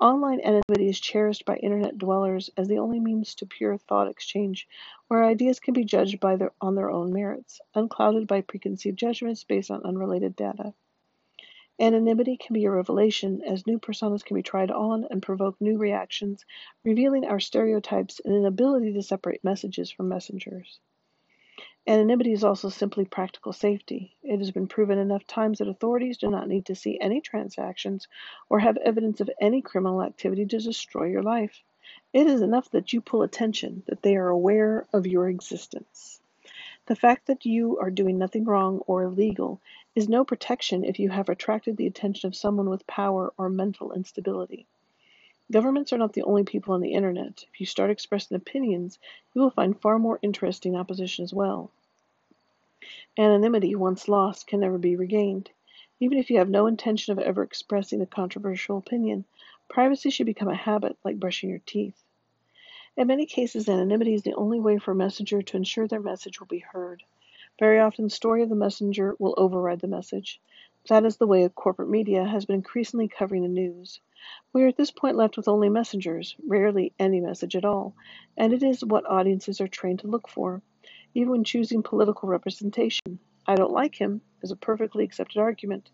Online 0.00 0.40
anonymity 0.40 0.88
is 0.88 0.98
cherished 0.98 1.44
by 1.44 1.56
internet 1.56 1.96
dwellers 1.96 2.50
as 2.56 2.66
the 2.66 2.78
only 2.78 2.98
means 2.98 3.36
to 3.36 3.46
pure 3.46 3.78
thought 3.78 4.08
exchange, 4.08 4.66
where 5.06 5.22
ideas 5.22 5.60
can 5.60 5.72
be 5.72 5.84
judged 5.84 6.20
their, 6.20 6.52
on 6.60 6.74
their 6.74 6.90
own 6.90 7.12
merits, 7.12 7.60
unclouded 7.76 8.26
by 8.26 8.40
preconceived 8.40 8.98
judgments 8.98 9.44
based 9.44 9.70
on 9.70 9.84
unrelated 9.84 10.34
data. 10.34 10.74
Anonymity 11.78 12.36
can 12.36 12.54
be 12.54 12.64
a 12.64 12.70
revelation, 12.70 13.40
as 13.42 13.68
new 13.68 13.78
personas 13.78 14.24
can 14.24 14.34
be 14.34 14.42
tried 14.42 14.72
on 14.72 15.04
and 15.10 15.22
provoke 15.22 15.60
new 15.60 15.78
reactions, 15.78 16.44
revealing 16.82 17.24
our 17.24 17.38
stereotypes 17.38 18.20
and 18.24 18.34
inability 18.34 18.92
to 18.92 19.02
separate 19.02 19.44
messages 19.44 19.92
from 19.92 20.08
messengers. 20.08 20.80
Anonymity 21.86 22.32
is 22.32 22.42
also 22.42 22.70
simply 22.70 23.04
practical 23.04 23.52
safety. 23.52 24.16
It 24.22 24.38
has 24.38 24.50
been 24.50 24.68
proven 24.68 24.98
enough 24.98 25.26
times 25.26 25.58
that 25.58 25.68
authorities 25.68 26.16
do 26.16 26.30
not 26.30 26.48
need 26.48 26.64
to 26.66 26.74
see 26.74 26.98
any 26.98 27.20
transactions 27.20 28.08
or 28.48 28.60
have 28.60 28.78
evidence 28.78 29.20
of 29.20 29.28
any 29.38 29.60
criminal 29.60 30.02
activity 30.02 30.46
to 30.46 30.58
destroy 30.58 31.08
your 31.08 31.22
life. 31.22 31.62
It 32.14 32.26
is 32.26 32.40
enough 32.40 32.70
that 32.70 32.94
you 32.94 33.02
pull 33.02 33.22
attention, 33.22 33.82
that 33.86 34.00
they 34.00 34.16
are 34.16 34.28
aware 34.28 34.86
of 34.94 35.06
your 35.06 35.28
existence. 35.28 36.22
The 36.86 36.96
fact 36.96 37.26
that 37.26 37.44
you 37.44 37.78
are 37.78 37.90
doing 37.90 38.16
nothing 38.16 38.46
wrong 38.46 38.78
or 38.86 39.02
illegal 39.02 39.60
is 39.94 40.08
no 40.08 40.24
protection 40.24 40.84
if 40.84 40.98
you 40.98 41.10
have 41.10 41.28
attracted 41.28 41.76
the 41.76 41.86
attention 41.86 42.28
of 42.28 42.34
someone 42.34 42.70
with 42.70 42.86
power 42.86 43.34
or 43.36 43.50
mental 43.50 43.92
instability. 43.92 44.66
Governments 45.52 45.92
are 45.92 45.98
not 45.98 46.14
the 46.14 46.22
only 46.22 46.44
people 46.44 46.74
on 46.74 46.80
the 46.80 46.94
internet. 46.94 47.44
If 47.52 47.60
you 47.60 47.66
start 47.66 47.90
expressing 47.90 48.36
opinions, 48.36 48.98
you 49.34 49.42
will 49.42 49.50
find 49.50 49.78
far 49.78 49.98
more 49.98 50.18
interesting 50.22 50.74
opposition 50.74 51.22
as 51.22 51.34
well. 51.34 51.70
Anonymity, 53.18 53.74
once 53.74 54.08
lost, 54.08 54.46
can 54.46 54.60
never 54.60 54.78
be 54.78 54.96
regained. 54.96 55.50
Even 56.00 56.18
if 56.18 56.30
you 56.30 56.38
have 56.38 56.48
no 56.48 56.66
intention 56.66 57.12
of 57.12 57.18
ever 57.18 57.42
expressing 57.42 58.00
a 58.00 58.06
controversial 58.06 58.78
opinion, 58.78 59.24
privacy 59.68 60.10
should 60.10 60.26
become 60.26 60.48
a 60.48 60.54
habit 60.54 60.96
like 61.04 61.20
brushing 61.20 61.50
your 61.50 61.60
teeth. 61.66 62.02
In 62.96 63.06
many 63.06 63.26
cases, 63.26 63.68
anonymity 63.68 64.14
is 64.14 64.22
the 64.22 64.34
only 64.34 64.58
way 64.58 64.78
for 64.78 64.92
a 64.92 64.96
messenger 64.96 65.42
to 65.42 65.56
ensure 65.56 65.86
their 65.86 66.00
message 66.00 66.40
will 66.40 66.46
be 66.46 66.60
heard. 66.60 67.02
Very 67.58 67.78
often, 67.78 68.04
the 68.04 68.10
story 68.10 68.42
of 68.42 68.48
the 68.48 68.54
messenger 68.54 69.14
will 69.18 69.34
override 69.36 69.80
the 69.80 69.86
message. 69.86 70.40
That 70.90 71.06
is 71.06 71.16
the 71.16 71.26
way 71.26 71.48
corporate 71.48 71.88
media 71.88 72.24
has 72.24 72.44
been 72.44 72.56
increasingly 72.56 73.08
covering 73.08 73.42
the 73.42 73.48
news. 73.48 74.00
We 74.52 74.64
are 74.64 74.68
at 74.68 74.76
this 74.76 74.90
point 74.90 75.16
left 75.16 75.38
with 75.38 75.48
only 75.48 75.70
messengers, 75.70 76.36
rarely 76.46 76.92
any 76.98 77.20
message 77.20 77.56
at 77.56 77.64
all, 77.64 77.94
and 78.36 78.52
it 78.52 78.62
is 78.62 78.84
what 78.84 79.08
audiences 79.08 79.62
are 79.62 79.68
trained 79.68 80.00
to 80.00 80.08
look 80.08 80.28
for, 80.28 80.60
even 81.14 81.30
when 81.30 81.44
choosing 81.44 81.82
political 81.82 82.28
representation. 82.28 83.18
I 83.46 83.54
don't 83.54 83.72
like 83.72 83.94
him 83.94 84.20
is 84.42 84.50
a 84.50 84.56
perfectly 84.56 85.04
accepted 85.04 85.38
argument. 85.38 85.90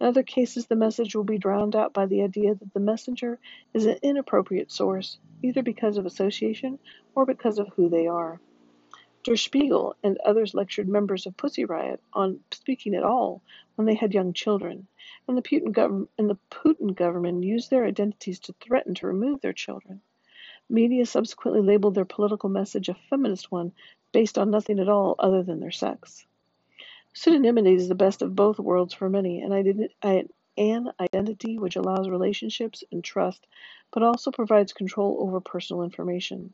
In 0.00 0.06
other 0.06 0.24
cases, 0.24 0.66
the 0.66 0.74
message 0.74 1.14
will 1.14 1.22
be 1.22 1.38
drowned 1.38 1.76
out 1.76 1.92
by 1.92 2.06
the 2.06 2.22
idea 2.22 2.56
that 2.56 2.74
the 2.74 2.80
messenger 2.80 3.38
is 3.74 3.86
an 3.86 3.98
inappropriate 4.02 4.72
source, 4.72 5.18
either 5.44 5.62
because 5.62 5.98
of 5.98 6.06
association 6.06 6.80
or 7.14 7.26
because 7.26 7.60
of 7.60 7.68
who 7.76 7.88
they 7.88 8.08
are. 8.08 8.40
Der 9.24 9.36
Spiegel 9.36 9.94
and 10.02 10.18
others 10.18 10.52
lectured 10.52 10.88
members 10.88 11.26
of 11.26 11.36
Pussy 11.36 11.64
Riot 11.64 12.00
on 12.12 12.40
speaking 12.50 12.94
at 12.94 13.04
all 13.04 13.42
when 13.76 13.86
they 13.86 13.94
had 13.94 14.14
young 14.14 14.32
children, 14.32 14.88
and 15.28 15.38
the 15.38 15.42
Putin, 15.42 15.68
gov- 15.68 16.08
and 16.18 16.28
the 16.28 16.38
Putin 16.50 16.94
government 16.94 17.44
used 17.44 17.70
their 17.70 17.84
identities 17.84 18.40
to 18.40 18.52
threaten 18.54 18.94
to 18.96 19.06
remove 19.06 19.40
their 19.40 19.52
children. 19.52 20.00
Media 20.68 21.06
subsequently 21.06 21.62
labeled 21.62 21.94
their 21.94 22.04
political 22.04 22.48
message 22.48 22.88
a 22.88 22.94
feminist 22.94 23.52
one 23.52 23.72
based 24.10 24.38
on 24.38 24.50
nothing 24.50 24.80
at 24.80 24.88
all 24.88 25.14
other 25.18 25.42
than 25.42 25.60
their 25.60 25.70
sex. 25.70 26.26
Pseudonymity 27.14 27.76
is 27.76 27.88
the 27.88 27.94
best 27.94 28.22
of 28.22 28.34
both 28.34 28.58
worlds 28.58 28.94
for 28.94 29.08
many, 29.08 29.42
and 29.42 29.54
I 29.54 30.24
an 30.56 30.92
identity 31.00 31.58
which 31.58 31.76
allows 31.76 32.08
relationships 32.08 32.84
and 32.90 33.04
trust, 33.04 33.46
but 33.92 34.02
also 34.02 34.30
provides 34.30 34.72
control 34.72 35.18
over 35.20 35.40
personal 35.40 35.82
information. 35.82 36.52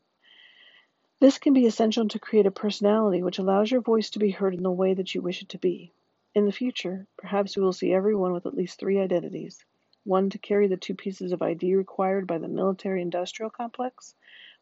This 1.19 1.39
can 1.39 1.53
be 1.53 1.65
essential 1.67 2.07
to 2.09 2.19
create 2.19 2.45
a 2.45 2.51
personality 2.51 3.23
which 3.23 3.39
allows 3.39 3.71
your 3.71 3.81
voice 3.81 4.11
to 4.11 4.19
be 4.19 4.31
heard 4.31 4.55
in 4.55 4.63
the 4.63 4.71
way 4.71 4.93
that 4.93 5.15
you 5.15 5.23
wish 5.23 5.41
it 5.41 5.49
to 5.49 5.59
be. 5.59 5.93
In 6.35 6.45
the 6.45 6.53
future, 6.53 7.07
perhaps 7.17 7.57
we 7.57 7.63
will 7.63 7.73
see 7.73 7.93
everyone 7.93 8.33
with 8.33 8.45
at 8.45 8.55
least 8.55 8.79
three 8.79 8.99
identities 8.99 9.65
one 10.05 10.29
to 10.31 10.39
carry 10.39 10.67
the 10.67 10.77
two 10.77 10.95
pieces 10.95 11.33
of 11.33 11.41
ID 11.43 11.75
required 11.75 12.27
by 12.27 12.37
the 12.39 12.47
military 12.47 13.01
industrial 13.01 13.51
complex, 13.51 14.15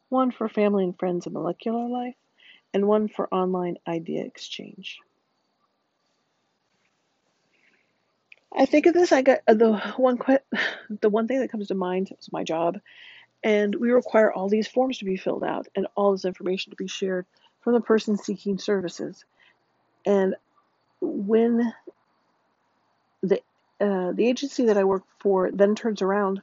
one 0.08 0.30
for 0.32 0.48
family 0.48 0.84
and 0.84 0.98
friends 0.98 1.26
and 1.26 1.34
molecular 1.34 1.88
life, 1.88 2.16
and 2.74 2.88
one 2.88 3.08
for 3.08 3.32
online 3.32 3.78
idea 3.88 4.24
exchange. 4.24 4.98
I 8.56 8.66
think 8.66 8.86
of 8.86 8.94
this. 8.94 9.12
I 9.12 9.22
got 9.22 9.40
uh, 9.48 9.54
the 9.54 9.78
one 9.96 10.18
the 11.02 11.10
one 11.10 11.28
thing 11.28 11.40
that 11.40 11.52
comes 11.52 11.68
to 11.68 11.74
mind 11.76 12.10
is 12.20 12.32
my 12.32 12.44
job, 12.44 12.80
and 13.42 13.74
we 13.74 13.90
require 13.90 14.32
all 14.32 14.48
these 14.48 14.68
forms 14.68 14.98
to 14.98 15.04
be 15.04 15.16
filled 15.16 15.44
out 15.44 15.68
and 15.74 15.86
all 15.94 16.12
this 16.12 16.24
information 16.24 16.70
to 16.70 16.76
be 16.76 16.88
shared 16.88 17.26
from 17.60 17.74
the 17.74 17.80
person 17.80 18.16
seeking 18.16 18.58
services. 18.58 19.24
And 20.04 20.34
when 21.00 21.72
the 23.22 23.40
uh, 23.80 24.12
the 24.12 24.26
agency 24.26 24.66
that 24.66 24.76
I 24.76 24.84
work 24.84 25.04
for 25.20 25.50
then 25.52 25.76
turns 25.76 26.02
around 26.02 26.42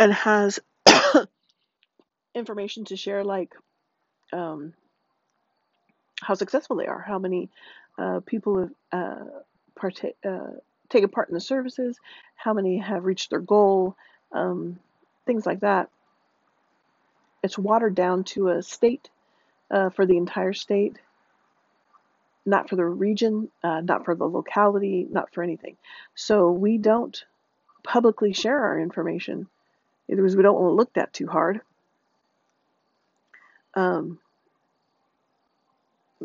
and 0.00 0.12
has 0.12 0.58
information 2.34 2.84
to 2.86 2.96
share, 2.96 3.22
like 3.22 3.54
um, 4.32 4.74
how 6.20 6.34
successful 6.34 6.76
they 6.76 6.86
are, 6.86 7.00
how 7.00 7.18
many 7.20 7.48
uh, 7.98 8.20
people 8.26 8.58
have 8.58 8.70
uh, 8.92 9.24
partake, 9.76 10.16
uh, 10.24 10.50
taken 10.88 11.08
part 11.08 11.28
in 11.28 11.34
the 11.34 11.40
services, 11.40 11.98
how 12.34 12.52
many 12.52 12.78
have 12.78 13.04
reached 13.04 13.30
their 13.30 13.40
goal, 13.40 13.96
um, 14.32 14.78
things 15.26 15.46
like 15.46 15.60
that. 15.60 15.90
It's 17.42 17.58
watered 17.58 17.94
down 17.94 18.24
to 18.24 18.48
a 18.48 18.62
state 18.62 19.10
uh, 19.70 19.90
for 19.90 20.06
the 20.06 20.16
entire 20.18 20.52
state, 20.54 20.98
not 22.46 22.68
for 22.70 22.76
the 22.76 22.84
region, 22.84 23.50
uh, 23.64 23.80
not 23.82 24.04
for 24.04 24.14
the 24.14 24.26
locality, 24.26 25.06
not 25.10 25.32
for 25.34 25.42
anything. 25.42 25.76
So 26.14 26.52
we 26.52 26.78
don't 26.78 27.24
publicly 27.84 28.32
share 28.34 28.58
our 28.60 28.80
information 28.80 29.46
In 30.08 30.14
other 30.14 30.22
words, 30.22 30.36
we 30.36 30.42
don't 30.42 30.54
want 30.60 30.72
to 30.72 30.76
look 30.76 30.94
that 30.94 31.12
too 31.12 31.26
hard. 31.26 31.60
Um, 33.74 34.18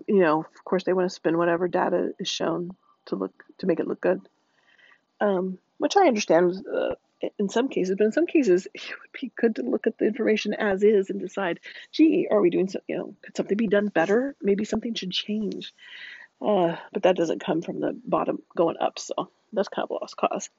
you 0.07 0.19
know, 0.19 0.41
of 0.41 0.65
course, 0.65 0.83
they 0.85 0.93
want 0.93 1.09
to 1.09 1.15
spin 1.15 1.37
whatever 1.37 1.67
data 1.67 2.13
is 2.19 2.27
shown 2.29 2.71
to 3.07 3.15
look 3.15 3.43
to 3.59 3.67
make 3.67 3.79
it 3.79 3.87
look 3.87 4.01
good, 4.01 4.21
um, 5.21 5.59
which 5.79 5.97
I 5.97 6.07
understand 6.07 6.65
uh, 6.73 6.95
in 7.39 7.49
some 7.49 7.69
cases. 7.69 7.95
But 7.97 8.05
in 8.05 8.11
some 8.11 8.27
cases, 8.27 8.67
it 8.73 8.81
would 8.81 9.19
be 9.19 9.31
good 9.35 9.55
to 9.55 9.63
look 9.63 9.87
at 9.87 9.97
the 9.97 10.05
information 10.05 10.53
as 10.53 10.83
is 10.83 11.09
and 11.09 11.19
decide, 11.19 11.59
gee, 11.91 12.27
are 12.29 12.41
we 12.41 12.49
doing 12.49 12.69
so? 12.69 12.79
You 12.87 12.97
know, 12.97 13.15
could 13.21 13.35
something 13.35 13.57
be 13.57 13.67
done 13.67 13.87
better? 13.87 14.35
Maybe 14.41 14.65
something 14.65 14.93
should 14.93 15.11
change. 15.11 15.73
Uh, 16.41 16.75
but 16.93 17.03
that 17.03 17.15
doesn't 17.15 17.43
come 17.43 17.61
from 17.61 17.79
the 17.79 17.99
bottom 18.05 18.41
going 18.55 18.77
up, 18.79 18.99
so 18.99 19.31
that's 19.53 19.69
kind 19.69 19.87
of 19.89 19.97
lost 19.99 20.15
cause. 20.17 20.49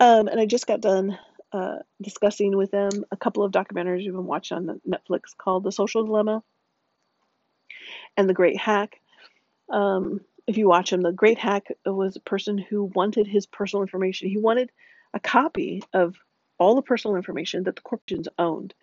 Um, 0.00 0.26
and 0.26 0.40
I 0.40 0.46
just 0.46 0.66
got 0.66 0.80
done 0.80 1.16
uh, 1.52 1.78
discussing 2.00 2.56
with 2.56 2.72
them 2.72 3.04
a 3.12 3.16
couple 3.16 3.44
of 3.44 3.52
documentaries 3.52 3.98
we've 3.98 4.12
been 4.12 4.26
watching 4.26 4.56
on 4.56 4.80
Netflix 4.88 5.36
called 5.36 5.62
The 5.62 5.70
Social 5.70 6.04
Dilemma 6.04 6.42
and 8.16 8.28
The 8.28 8.34
Great 8.34 8.56
Hack. 8.56 9.00
Um, 9.68 10.22
if 10.46 10.56
you 10.56 10.68
watch 10.68 10.92
him, 10.92 11.02
the 11.02 11.12
great 11.12 11.38
hack 11.38 11.68
was 11.86 12.16
a 12.16 12.20
person 12.20 12.58
who 12.58 12.84
wanted 12.84 13.26
his 13.26 13.46
personal 13.46 13.82
information. 13.82 14.28
He 14.28 14.38
wanted 14.38 14.72
a 15.14 15.20
copy 15.20 15.82
of 15.92 16.16
all 16.58 16.74
the 16.74 16.82
personal 16.82 17.16
information 17.16 17.64
that 17.64 17.76
the 17.76 17.82
corporations 17.82 18.28
owned. 18.38 18.74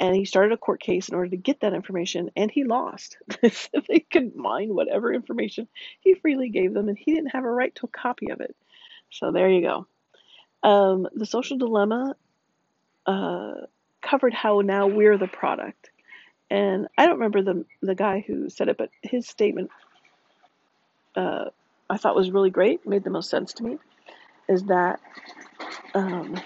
And 0.00 0.14
he 0.14 0.24
started 0.24 0.52
a 0.52 0.56
court 0.56 0.80
case 0.80 1.08
in 1.08 1.16
order 1.16 1.30
to 1.30 1.36
get 1.36 1.60
that 1.60 1.74
information, 1.74 2.30
and 2.36 2.50
he 2.50 2.62
lost. 2.62 3.16
they 3.42 3.98
could 3.98 4.36
mine 4.36 4.72
whatever 4.72 5.12
information 5.12 5.66
he 6.00 6.14
freely 6.14 6.50
gave 6.50 6.72
them, 6.72 6.88
and 6.88 6.96
he 6.96 7.12
didn't 7.12 7.32
have 7.32 7.44
a 7.44 7.50
right 7.50 7.74
to 7.76 7.86
a 7.86 7.88
copy 7.88 8.30
of 8.30 8.40
it. 8.40 8.54
So 9.10 9.32
there 9.32 9.50
you 9.50 9.62
go. 9.62 9.86
Um, 10.62 11.08
the 11.14 11.26
social 11.26 11.58
dilemma 11.58 12.14
uh, 13.06 13.54
covered 14.00 14.34
how 14.34 14.60
now 14.60 14.86
we're 14.86 15.18
the 15.18 15.26
product. 15.26 15.90
And 16.50 16.88
I 16.96 17.06
don't 17.06 17.16
remember 17.16 17.42
the 17.42 17.64
the 17.82 17.94
guy 17.94 18.24
who 18.26 18.48
said 18.48 18.68
it, 18.68 18.78
but 18.78 18.90
his 19.02 19.26
statement 19.26 19.70
uh, 21.16 21.46
I 21.90 21.96
thought 21.96 22.14
was 22.14 22.30
really 22.30 22.50
great, 22.50 22.86
made 22.86 23.04
the 23.04 23.10
most 23.10 23.30
sense 23.30 23.54
to 23.54 23.64
me, 23.64 23.78
is 24.48 24.64
that 24.64 25.00
um, 25.94 26.40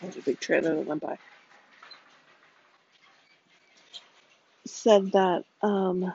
there's 0.00 0.16
a 0.16 0.22
big 0.22 0.40
trailer 0.40 0.74
that 0.74 0.86
went 0.86 1.00
by. 1.02 1.18
Said 4.66 5.12
that 5.12 5.44
um, 5.62 6.12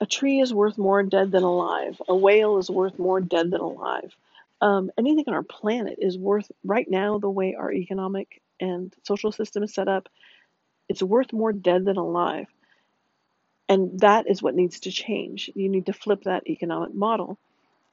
a 0.00 0.06
tree 0.06 0.40
is 0.40 0.54
worth 0.54 0.78
more 0.78 1.02
dead 1.02 1.32
than 1.32 1.42
alive. 1.42 2.00
A 2.08 2.14
whale 2.14 2.58
is 2.58 2.70
worth 2.70 2.98
more 2.98 3.20
dead 3.20 3.50
than 3.50 3.60
alive. 3.60 4.14
Um, 4.60 4.90
anything 4.98 5.24
on 5.28 5.34
our 5.34 5.42
planet 5.42 5.98
is 5.98 6.18
worth 6.18 6.50
right 6.64 6.88
now 6.88 7.18
the 7.18 7.30
way 7.30 7.54
our 7.54 7.72
economic 7.72 8.40
and 8.60 8.92
social 9.04 9.30
system 9.30 9.62
is 9.62 9.72
set 9.72 9.88
up, 9.88 10.08
it's 10.88 11.02
worth 11.02 11.32
more 11.32 11.52
dead 11.52 11.84
than 11.84 11.96
alive. 11.96 12.46
And 13.68 14.00
that 14.00 14.28
is 14.28 14.42
what 14.42 14.54
needs 14.54 14.80
to 14.80 14.90
change. 14.90 15.50
You 15.54 15.68
need 15.68 15.86
to 15.86 15.92
flip 15.92 16.22
that 16.24 16.48
economic 16.48 16.94
model. 16.94 17.38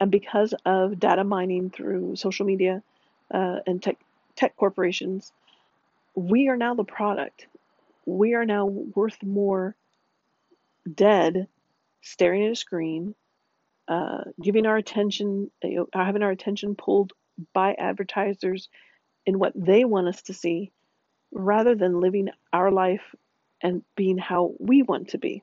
And 0.00 0.10
because 0.10 0.54
of 0.64 0.98
data 0.98 1.24
mining 1.24 1.70
through 1.70 2.16
social 2.16 2.46
media 2.46 2.82
uh, 3.32 3.58
and 3.66 3.82
tech, 3.82 3.96
tech 4.36 4.56
corporations, 4.56 5.32
we 6.14 6.48
are 6.48 6.56
now 6.56 6.74
the 6.74 6.84
product. 6.84 7.46
We 8.06 8.34
are 8.34 8.44
now 8.44 8.66
worth 8.66 9.22
more 9.22 9.74
dead, 10.92 11.48
staring 12.02 12.46
at 12.46 12.52
a 12.52 12.56
screen, 12.56 13.14
uh, 13.88 14.24
giving 14.40 14.66
our 14.66 14.76
attention, 14.76 15.50
you 15.62 15.76
know, 15.76 15.88
having 15.92 16.22
our 16.22 16.30
attention 16.30 16.74
pulled 16.74 17.12
by 17.52 17.74
advertisers 17.74 18.68
in 19.26 19.38
what 19.38 19.52
they 19.54 19.84
want 19.84 20.08
us 20.08 20.22
to 20.22 20.34
see 20.34 20.72
rather 21.32 21.74
than 21.74 22.00
living 22.00 22.30
our 22.52 22.70
life 22.70 23.14
and 23.60 23.82
being 23.96 24.18
how 24.18 24.54
we 24.58 24.82
want 24.82 25.08
to 25.08 25.18
be. 25.18 25.42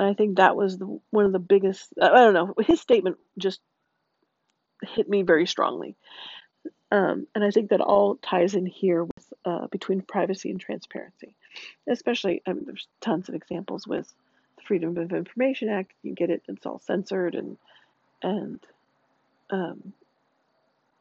And 0.00 0.08
I 0.08 0.14
think 0.14 0.38
that 0.38 0.56
was 0.56 0.78
the, 0.78 0.98
one 1.10 1.26
of 1.26 1.32
the 1.32 1.38
biggest, 1.38 1.92
I 2.00 2.08
don't 2.08 2.32
know, 2.32 2.54
his 2.64 2.80
statement 2.80 3.18
just 3.36 3.60
hit 4.82 5.06
me 5.06 5.20
very 5.20 5.46
strongly. 5.46 5.94
Um, 6.90 7.26
and 7.34 7.44
I 7.44 7.50
think 7.50 7.68
that 7.68 7.82
all 7.82 8.16
ties 8.16 8.54
in 8.54 8.64
here 8.64 9.04
with 9.04 9.32
uh, 9.44 9.66
between 9.66 10.00
privacy 10.00 10.50
and 10.50 10.58
transparency. 10.58 11.34
Especially, 11.86 12.40
I 12.46 12.54
mean, 12.54 12.64
there's 12.64 12.88
tons 13.02 13.28
of 13.28 13.34
examples 13.34 13.86
with 13.86 14.10
the 14.56 14.62
Freedom 14.62 14.96
of 14.96 15.12
Information 15.12 15.68
Act. 15.68 15.92
You 16.02 16.14
get 16.14 16.30
it; 16.30 16.44
it's 16.48 16.64
all 16.64 16.78
censored 16.78 17.34
and 17.34 17.58
and 18.22 18.58
um, 19.50 19.92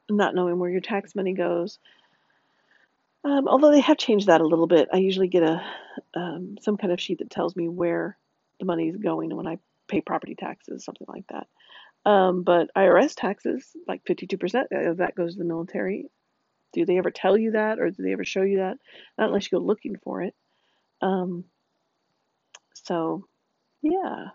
not 0.09 0.35
knowing 0.35 0.59
where 0.59 0.69
your 0.69 0.81
tax 0.81 1.15
money 1.15 1.31
goes. 1.31 1.79
Um, 3.23 3.47
although 3.47 3.71
they 3.71 3.79
have 3.79 3.97
changed 3.97 4.27
that 4.27 4.41
a 4.41 4.47
little 4.47 4.67
bit. 4.67 4.89
I 4.91 4.97
usually 4.97 5.29
get 5.29 5.43
a 5.43 5.63
um, 6.13 6.57
some 6.59 6.75
kind 6.75 6.91
of 6.91 6.99
sheet 6.99 7.19
that 7.19 7.29
tells 7.29 7.55
me 7.55 7.69
where 7.69 8.17
the 8.59 8.65
money 8.65 8.89
is 8.89 8.97
going 8.97 9.35
when 9.35 9.47
I 9.47 9.57
pay 9.87 10.01
property 10.01 10.35
taxes, 10.35 10.83
something 10.85 11.07
like 11.07 11.25
that. 11.29 11.47
Um, 12.09 12.43
but 12.43 12.69
IRS 12.75 13.13
taxes, 13.15 13.65
like 13.87 14.03
52% 14.05 14.89
of 14.89 14.97
that 14.97 15.15
goes 15.15 15.33
to 15.33 15.39
the 15.39 15.45
military. 15.45 16.05
Do 16.73 16.85
they 16.85 16.97
ever 16.97 17.11
tell 17.11 17.37
you 17.37 17.51
that, 17.51 17.79
or 17.79 17.89
do 17.89 18.03
they 18.03 18.13
ever 18.13 18.23
show 18.23 18.43
you 18.43 18.57
that? 18.57 18.77
Not 19.17 19.27
unless 19.29 19.51
you 19.51 19.57
go 19.57 19.63
looking 19.63 19.97
for 20.03 20.21
it. 20.21 20.35
Um, 21.01 21.45
so, 22.73 23.25
yeah. 23.81 24.27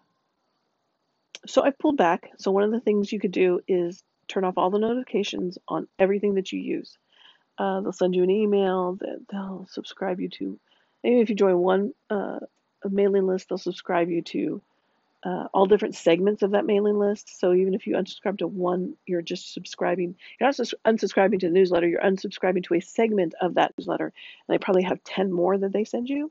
So 1.46 1.62
I 1.62 1.70
pulled 1.70 1.96
back. 1.96 2.30
So 2.38 2.50
one 2.50 2.64
of 2.64 2.72
the 2.72 2.80
things 2.80 3.12
you 3.12 3.20
could 3.20 3.32
do 3.32 3.60
is 3.68 4.02
turn 4.28 4.44
off 4.44 4.54
all 4.56 4.70
the 4.70 4.78
notifications 4.78 5.58
on 5.68 5.86
everything 5.98 6.34
that 6.34 6.52
you 6.52 6.60
use. 6.60 6.96
Uh, 7.56 7.80
they'll 7.80 7.92
send 7.92 8.14
you 8.14 8.22
an 8.24 8.30
email 8.30 8.98
they'll 9.30 9.66
subscribe 9.70 10.20
you 10.20 10.28
to. 10.28 10.58
Maybe 11.02 11.20
if 11.20 11.28
you 11.28 11.36
join 11.36 11.58
one 11.58 11.92
uh, 12.10 12.40
mailing 12.88 13.26
list, 13.26 13.48
they'll 13.48 13.58
subscribe 13.58 14.10
you 14.10 14.22
to 14.22 14.60
uh, 15.24 15.48
all 15.54 15.66
different 15.66 15.94
segments 15.94 16.42
of 16.42 16.50
that 16.50 16.66
mailing 16.66 16.98
list. 16.98 17.40
So 17.40 17.54
even 17.54 17.74
if 17.74 17.86
you 17.86 17.96
unsubscribe 17.96 18.38
to 18.38 18.46
one, 18.46 18.94
you're 19.06 19.22
just 19.22 19.54
subscribing. 19.54 20.16
You're 20.38 20.48
not 20.48 20.56
unsubscribing 20.84 21.40
to 21.40 21.46
the 21.46 21.54
newsletter. 21.54 21.88
You're 21.88 22.02
unsubscribing 22.02 22.64
to 22.64 22.74
a 22.74 22.80
segment 22.80 23.34
of 23.40 23.54
that 23.54 23.72
newsletter, 23.78 24.06
and 24.06 24.54
they 24.54 24.58
probably 24.58 24.82
have 24.82 25.02
ten 25.02 25.32
more 25.32 25.56
that 25.56 25.72
they 25.72 25.84
send 25.84 26.08
you. 26.08 26.30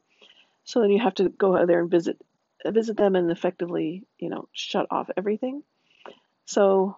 So 0.66 0.82
then 0.82 0.92
you 0.92 1.00
have 1.00 1.16
to 1.16 1.30
go 1.30 1.58
out 1.58 1.68
there 1.68 1.82
and 1.82 1.90
visit 1.90 2.18
visit 2.66 2.96
them 2.96 3.16
and 3.16 3.30
effectively, 3.30 4.04
you 4.20 4.30
know, 4.30 4.48
shut 4.54 4.88
off 4.90 5.10
everything. 5.18 5.64
So 6.46 6.98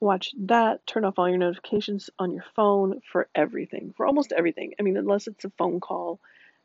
watch 0.00 0.34
that. 0.46 0.86
Turn 0.86 1.04
off 1.04 1.18
all 1.18 1.28
your 1.28 1.38
notifications 1.38 2.10
on 2.18 2.32
your 2.32 2.44
phone 2.56 3.00
for 3.12 3.28
everything, 3.34 3.94
for 3.96 4.06
almost 4.06 4.32
everything. 4.32 4.74
I 4.78 4.82
mean, 4.82 4.96
unless 4.96 5.26
it's 5.26 5.44
a 5.44 5.50
phone 5.50 5.80
call, 5.80 6.20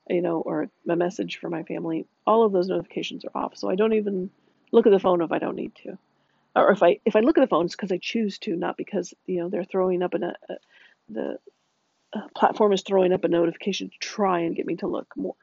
you 0.10 0.22
know, 0.22 0.42
or 0.42 0.70
a 0.90 0.96
message 0.96 1.38
for 1.38 1.50
my 1.50 1.64
family, 1.64 2.06
all 2.26 2.44
of 2.44 2.52
those 2.52 2.68
notifications 2.68 3.24
are 3.26 3.44
off. 3.44 3.56
So 3.58 3.70
I 3.70 3.76
don't 3.76 3.94
even 3.94 4.30
look 4.72 4.88
at 4.88 4.92
the 4.92 5.00
phone 5.00 5.22
if 5.22 5.32
I 5.32 5.40
don't 5.40 5.56
need 5.56 5.74
to. 5.84 5.98
Or 6.56 6.72
if 6.72 6.82
I 6.82 7.00
if 7.06 7.16
I 7.16 7.20
look 7.20 7.38
at 7.38 7.42
the 7.42 7.48
phone, 7.48 7.66
it's 7.66 7.76
because 7.76 7.92
I 7.92 8.00
choose 8.02 8.40
to, 8.40 8.56
not 8.56 8.76
because 8.76 9.14
you 9.26 9.40
know 9.40 9.50
they're 9.50 9.64
throwing 9.64 10.02
up 10.02 10.14
a, 10.16 10.18
a 10.18 10.56
the 11.10 11.38
uh, 12.14 12.28
platform 12.36 12.74
is 12.74 12.82
throwing 12.82 13.14
up 13.14 13.24
a 13.24 13.28
notification 13.28 13.90
to 13.90 13.98
try 14.00 14.42
and 14.42 14.56
get 14.56 14.66
me 14.66 14.76
to 14.78 14.88
look 14.88 15.16
more. 15.16 15.36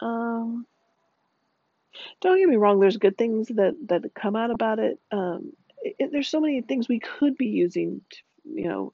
Um, 0.00 0.66
don't 2.20 2.38
get 2.38 2.48
me 2.48 2.56
wrong. 2.56 2.80
There's 2.80 2.98
good 2.98 3.16
things 3.16 3.48
that 3.48 3.74
that 3.88 4.14
come 4.14 4.36
out 4.36 4.50
about 4.50 4.78
it. 4.78 5.00
Um, 5.10 5.52
it 5.82 6.10
there's 6.12 6.28
so 6.28 6.40
many 6.40 6.60
things 6.60 6.88
we 6.88 7.00
could 7.00 7.36
be 7.36 7.46
using, 7.46 8.02
to, 8.10 8.18
you 8.44 8.68
know, 8.68 8.92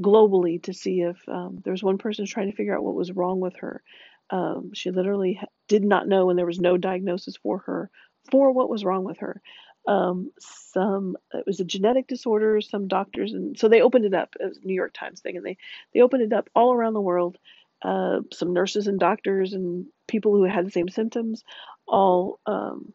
globally 0.00 0.62
to 0.62 0.72
see 0.72 1.00
if 1.00 1.16
um, 1.28 1.60
there's 1.64 1.82
one 1.82 1.98
person 1.98 2.24
trying 2.24 2.50
to 2.50 2.56
figure 2.56 2.76
out 2.76 2.84
what 2.84 2.94
was 2.94 3.12
wrong 3.12 3.40
with 3.40 3.56
her. 3.56 3.82
Um, 4.30 4.72
she 4.74 4.90
literally 4.90 5.40
did 5.68 5.84
not 5.84 6.08
know, 6.08 6.30
and 6.30 6.38
there 6.38 6.46
was 6.46 6.60
no 6.60 6.76
diagnosis 6.76 7.36
for 7.36 7.58
her 7.58 7.90
for 8.30 8.52
what 8.52 8.68
was 8.68 8.84
wrong 8.84 9.04
with 9.04 9.18
her. 9.18 9.40
Um, 9.86 10.32
some 10.72 11.16
it 11.32 11.46
was 11.46 11.60
a 11.60 11.64
genetic 11.64 12.06
disorder. 12.06 12.60
Some 12.60 12.88
doctors, 12.88 13.32
and 13.32 13.58
so 13.58 13.68
they 13.68 13.80
opened 13.80 14.04
it 14.04 14.14
up. 14.14 14.34
It 14.38 14.44
was 14.44 14.58
a 14.58 14.66
New 14.66 14.74
York 14.74 14.92
Times 14.92 15.20
thing, 15.20 15.36
and 15.36 15.46
they 15.46 15.56
they 15.94 16.00
opened 16.00 16.22
it 16.22 16.32
up 16.32 16.50
all 16.54 16.74
around 16.74 16.92
the 16.92 17.00
world. 17.00 17.38
Uh, 17.80 18.20
some 18.32 18.52
nurses 18.52 18.88
and 18.88 18.98
doctors 18.98 19.52
and 19.52 19.86
people 20.08 20.32
who 20.34 20.42
had 20.44 20.66
the 20.66 20.70
same 20.70 20.88
symptoms 20.88 21.44
all 21.86 22.40
um, 22.44 22.92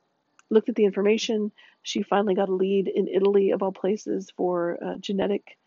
looked 0.50 0.70
at 0.70 0.76
the 0.76 0.86
information. 0.86 1.52
She 1.82 2.04
finally 2.04 2.36
got 2.36 2.50
a 2.50 2.54
lead 2.54 2.88
in 2.88 3.08
Italy, 3.08 3.52
of 3.52 3.64
all 3.64 3.72
places, 3.72 4.32
for 4.36 4.78
uh, 4.84 4.96
genetic. 5.00 5.58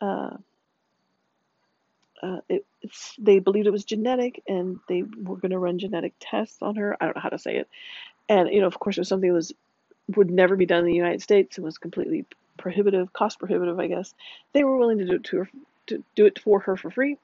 Uh, 0.00 0.36
uh, 2.22 2.40
it, 2.48 2.64
they 3.18 3.38
believed 3.38 3.66
it 3.66 3.72
was 3.72 3.84
genetic, 3.84 4.42
and 4.46 4.80
they 4.88 5.02
were 5.02 5.36
going 5.36 5.50
to 5.50 5.58
run 5.58 5.78
genetic 5.78 6.14
tests 6.20 6.58
on 6.60 6.76
her. 6.76 6.96
I 7.00 7.06
don't 7.06 7.16
know 7.16 7.22
how 7.22 7.30
to 7.30 7.38
say 7.38 7.56
it, 7.56 7.68
and 8.28 8.48
you 8.50 8.60
know, 8.60 8.66
of 8.66 8.78
course, 8.78 8.96
it 8.96 9.00
was 9.00 9.08
something 9.08 9.28
that 9.28 9.34
was 9.34 9.52
would 10.16 10.30
never 10.30 10.56
be 10.56 10.66
done 10.66 10.80
in 10.80 10.86
the 10.86 10.94
United 10.94 11.22
States 11.22 11.56
and 11.56 11.64
was 11.64 11.78
completely 11.78 12.26
prohibitive, 12.58 13.12
cost 13.12 13.38
prohibitive, 13.38 13.78
I 13.78 13.86
guess. 13.86 14.12
They 14.52 14.64
were 14.64 14.76
willing 14.76 14.98
to 14.98 15.04
do 15.04 15.14
it 15.14 15.24
to 15.24 15.38
her, 15.38 15.50
to 15.86 16.04
do 16.16 16.26
it 16.26 16.38
for 16.38 16.60
her 16.60 16.76
for 16.76 16.90
free, 16.90 17.16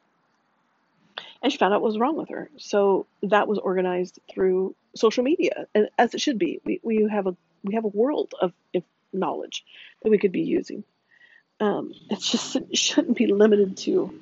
and 1.42 1.52
she 1.52 1.58
found 1.58 1.74
out 1.74 1.82
what 1.82 1.88
was 1.88 1.98
wrong 1.98 2.16
with 2.16 2.28
her. 2.30 2.48
So 2.56 3.06
that 3.22 3.48
was 3.48 3.58
organized 3.58 4.18
through 4.32 4.74
social 4.94 5.24
media, 5.24 5.66
and 5.74 5.88
as 5.98 6.14
it 6.14 6.20
should 6.20 6.38
be. 6.38 6.60
We 6.64 6.80
we 6.82 7.08
have 7.10 7.26
a 7.26 7.36
we 7.64 7.74
have 7.74 7.84
a 7.84 7.88
world 7.88 8.34
of 8.40 8.52
knowledge 9.12 9.64
that 10.02 10.10
we 10.10 10.18
could 10.18 10.32
be 10.32 10.42
using. 10.42 10.84
Um, 11.58 11.92
just 12.18 12.56
it 12.56 12.76
shouldn't 12.78 13.16
be 13.16 13.26
limited 13.26 13.76
to 13.78 14.18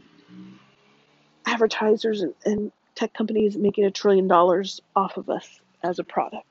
advertisers 1.47 2.23
and, 2.23 2.35
and 2.45 2.73
tech 2.95 3.13
companies 3.13 3.57
making 3.57 3.85
a 3.85 3.91
trillion 3.91 4.29
dollars 4.29 4.81
off 4.95 5.17
of 5.17 5.29
us 5.29 5.61
as 5.83 5.99
a 5.99 6.05
product. 6.05 6.47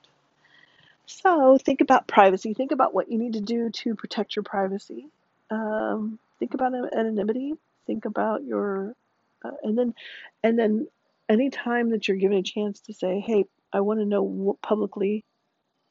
So 1.05 1.57
think 1.57 1.81
about 1.81 2.07
privacy. 2.07 2.53
Think 2.53 2.71
about 2.71 2.93
what 2.93 3.11
you 3.11 3.17
need 3.17 3.33
to 3.33 3.41
do 3.41 3.69
to 3.69 3.95
protect 3.95 4.35
your 4.35 4.43
privacy. 4.43 5.07
Um, 5.49 6.19
think 6.39 6.53
about 6.53 6.73
anonymity. 6.73 7.53
Think 7.85 8.05
about 8.05 8.43
your, 8.43 8.95
uh, 9.43 9.51
and 9.63 9.77
then, 9.77 9.93
and 10.41 10.57
then, 10.57 10.87
anytime 11.27 11.89
that 11.89 12.07
you're 12.07 12.17
given 12.17 12.37
a 12.37 12.43
chance 12.43 12.79
to 12.81 12.93
say, 12.93 13.19
"Hey, 13.19 13.45
I 13.71 13.81
want 13.81 13.99
to 13.99 14.05
know 14.05 14.23
what, 14.23 14.61
publicly 14.61 15.25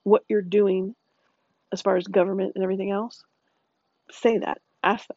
what 0.05 0.25
you're 0.29 0.43
doing 0.43 0.95
as 1.71 1.83
far 1.83 1.97
as 1.97 2.07
government 2.07 2.53
and 2.55 2.65
everything 2.65 2.91
else," 2.91 3.23
say 4.11 4.39
that. 4.39 4.61
Ask 4.83 5.07
that. 5.09 5.17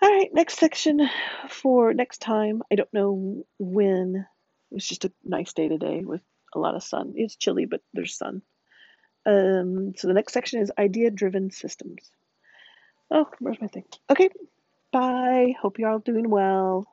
All 0.00 0.08
right, 0.08 0.32
next 0.32 0.58
section 0.58 1.08
for 1.48 1.92
next 1.92 2.18
time. 2.18 2.62
I 2.70 2.76
don't 2.76 2.92
know 2.94 3.44
when. 3.58 4.26
It's 4.70 4.86
just 4.86 5.04
a 5.04 5.12
nice 5.24 5.52
day 5.54 5.68
today 5.68 6.02
with 6.04 6.20
a 6.54 6.58
lot 6.58 6.76
of 6.76 6.84
sun. 6.84 7.14
It's 7.16 7.36
chilly, 7.36 7.64
but 7.66 7.80
there's 7.94 8.16
sun. 8.16 8.42
Um, 9.26 9.94
so 9.96 10.06
the 10.06 10.14
next 10.14 10.34
section 10.34 10.60
is 10.60 10.70
idea 10.78 11.10
driven 11.10 11.50
systems. 11.50 12.10
Oh, 13.10 13.26
where's 13.40 13.60
my 13.60 13.66
thing? 13.66 13.84
Okay, 14.08 14.28
bye. 14.92 15.54
Hope 15.60 15.78
you're 15.78 15.90
all 15.90 15.98
doing 15.98 16.30
well. 16.30 16.86